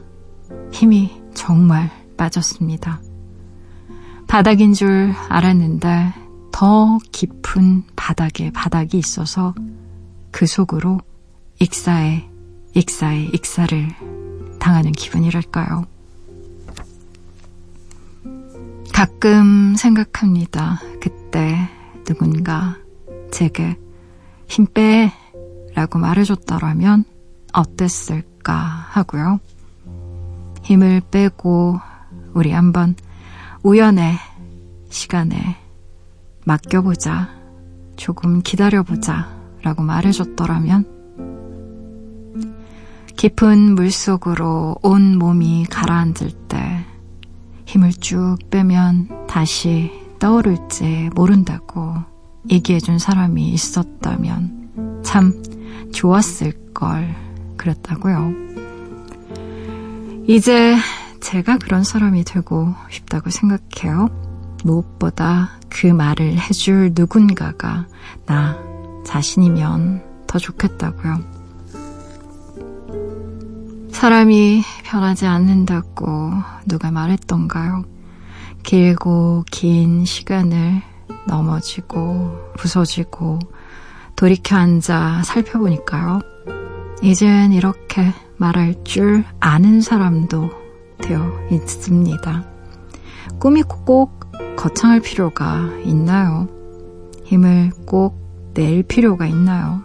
힘이 0.72 1.22
정말 1.32 1.90
빠졌습니다. 2.18 3.00
바닥인 4.28 4.74
줄 4.74 5.14
알았는데 5.30 6.12
더 6.52 6.98
깊은 7.12 7.84
바닥에 7.96 8.50
바닥이 8.50 8.98
있어서 8.98 9.54
그 10.30 10.46
속으로 10.46 11.00
익사에 11.60 12.28
익사에 12.74 13.30
익사를 13.32 13.88
당하는 14.58 14.92
기분이랄까요. 14.92 15.86
가끔 18.92 19.74
생각합니다. 19.76 20.78
그때 21.00 21.56
누군가 22.04 22.76
제게 23.30 23.78
힘 24.46 24.66
빼! 24.66 25.10
라고 25.74 25.98
말해줬더라면 25.98 27.06
어땠을까 27.52 28.54
하고요. 28.54 29.40
힘을 30.62 31.02
빼고 31.10 31.78
우리 32.34 32.52
한번 32.52 32.94
우연의 33.62 34.14
시간에 34.90 35.56
맡겨보자. 36.44 37.28
조금 37.96 38.42
기다려보자. 38.42 39.42
라고 39.62 39.82
말해줬더라면 39.82 40.86
깊은 43.16 43.76
물 43.76 43.92
속으로 43.92 44.76
온 44.82 45.16
몸이 45.16 45.66
가라앉을 45.70 46.32
때 46.48 46.84
힘을 47.66 47.92
쭉 47.92 48.38
빼면 48.50 49.26
다시 49.28 49.92
떠오를지 50.18 51.10
모른다고 51.14 51.94
얘기해준 52.50 52.98
사람이 52.98 53.50
있었다면 53.50 55.02
참 55.04 55.40
좋았을 55.92 56.72
걸 56.74 57.14
그랬다고요. 57.62 58.32
이제 60.26 60.76
제가 61.20 61.58
그런 61.58 61.84
사람이 61.84 62.24
되고 62.24 62.74
싶다고 62.90 63.30
생각해요. 63.30 64.08
무엇보다 64.64 65.50
그 65.68 65.86
말을 65.86 66.38
해줄 66.38 66.92
누군가가 66.94 67.86
나 68.26 68.56
자신이면 69.04 70.02
더 70.26 70.38
좋겠다고요. 70.38 71.20
사람이 73.90 74.62
변하지 74.84 75.26
않는다고 75.26 76.32
누가 76.66 76.90
말했던가요? 76.90 77.84
길고 78.62 79.44
긴 79.50 80.04
시간을 80.04 80.82
넘어지고 81.26 82.52
부서지고 82.56 83.38
돌이켜 84.16 84.56
앉아 84.56 85.22
살펴보니까요. 85.24 86.31
이젠 87.02 87.52
이렇게 87.52 88.12
말할 88.36 88.84
줄 88.84 89.24
아는 89.40 89.80
사람도 89.80 90.50
되어 90.98 91.48
있습니다. 91.50 92.44
꿈이 93.38 93.62
꼭 93.62 94.20
거창할 94.56 95.00
필요가 95.00 95.68
있나요? 95.84 96.48
힘을 97.24 97.70
꼭 97.86 98.22
낼 98.54 98.82
필요가 98.82 99.26
있나요? 99.26 99.80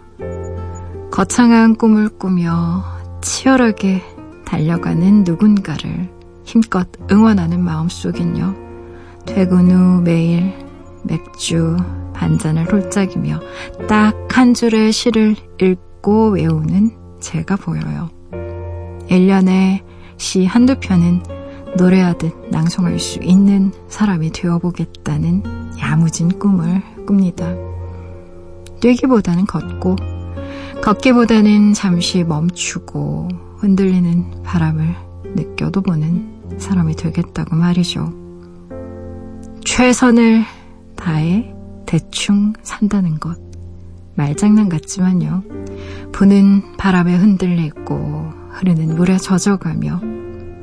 거창한 1.10 1.76
꿈을 1.76 2.10
꾸며 2.10 2.84
치열하게 3.22 4.02
달려가는 4.44 5.24
누군가를 5.24 6.10
힘껏 6.44 6.86
응원하는 7.10 7.60
마음속엔요. 7.62 8.54
퇴근 9.26 9.70
후 9.70 10.02
매일 10.02 10.52
맥주 11.02 11.76
반 12.14 12.38
잔을 12.38 12.70
홀짝이며 12.70 13.40
딱 13.88 14.14
한 14.30 14.54
줄의 14.54 14.92
시를 14.92 15.34
읽고 15.60 16.30
외우는 16.30 16.92
제가 17.20 17.56
보여요. 17.56 18.10
1년에 19.08 19.82
시 20.16 20.44
한두 20.44 20.76
편은 20.80 21.22
노래하듯 21.76 22.50
낭송할 22.50 22.98
수 22.98 23.20
있는 23.22 23.72
사람이 23.88 24.32
되어보겠다는 24.32 25.42
야무진 25.78 26.38
꿈을 26.38 26.82
꿉니다. 27.06 27.54
뛰기보다는 28.80 29.46
걷고, 29.46 29.96
걷기보다는 30.82 31.74
잠시 31.74 32.24
멈추고 32.24 33.28
흔들리는 33.58 34.42
바람을 34.44 34.94
느껴도 35.34 35.82
보는 35.82 36.58
사람이 36.58 36.94
되겠다고 36.96 37.56
말이죠. 37.56 38.12
최선을 39.64 40.44
다해 40.96 41.54
대충 41.86 42.52
산다는 42.62 43.18
것. 43.18 43.38
말장난 44.14 44.68
같지만요. 44.68 45.42
부는 46.12 46.76
바람에 46.76 47.14
흔들리고 47.14 48.32
흐르는 48.50 48.96
물에 48.96 49.18
젖어가며 49.18 50.00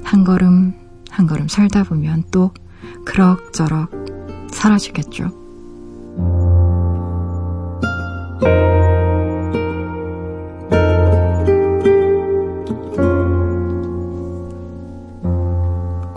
한 0.04 0.24
걸음 0.24 0.74
한 1.10 1.28
걸음 1.28 1.48
살다 1.48 1.84
보면 1.84 2.24
또 2.32 2.52
그럭저럭 3.06 3.90
사라지겠죠. 4.52 5.32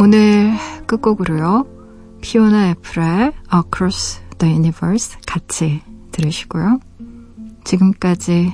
오늘 0.01 0.55
끝곡으로요. 0.87 1.67
피오나 2.21 2.71
애플의 2.71 3.33
Across 3.55 4.23
the 4.39 4.55
Universe 4.55 5.19
같이 5.27 5.83
들으시고요. 6.13 6.81
지금까지 7.65 8.53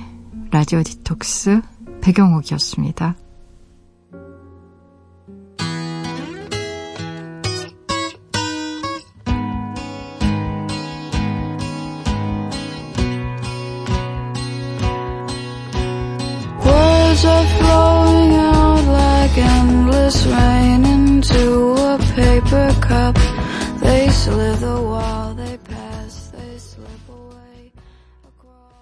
라디오 0.51 0.83
디톡스 0.83 1.61
배경옥이었습니다. 2.01 3.15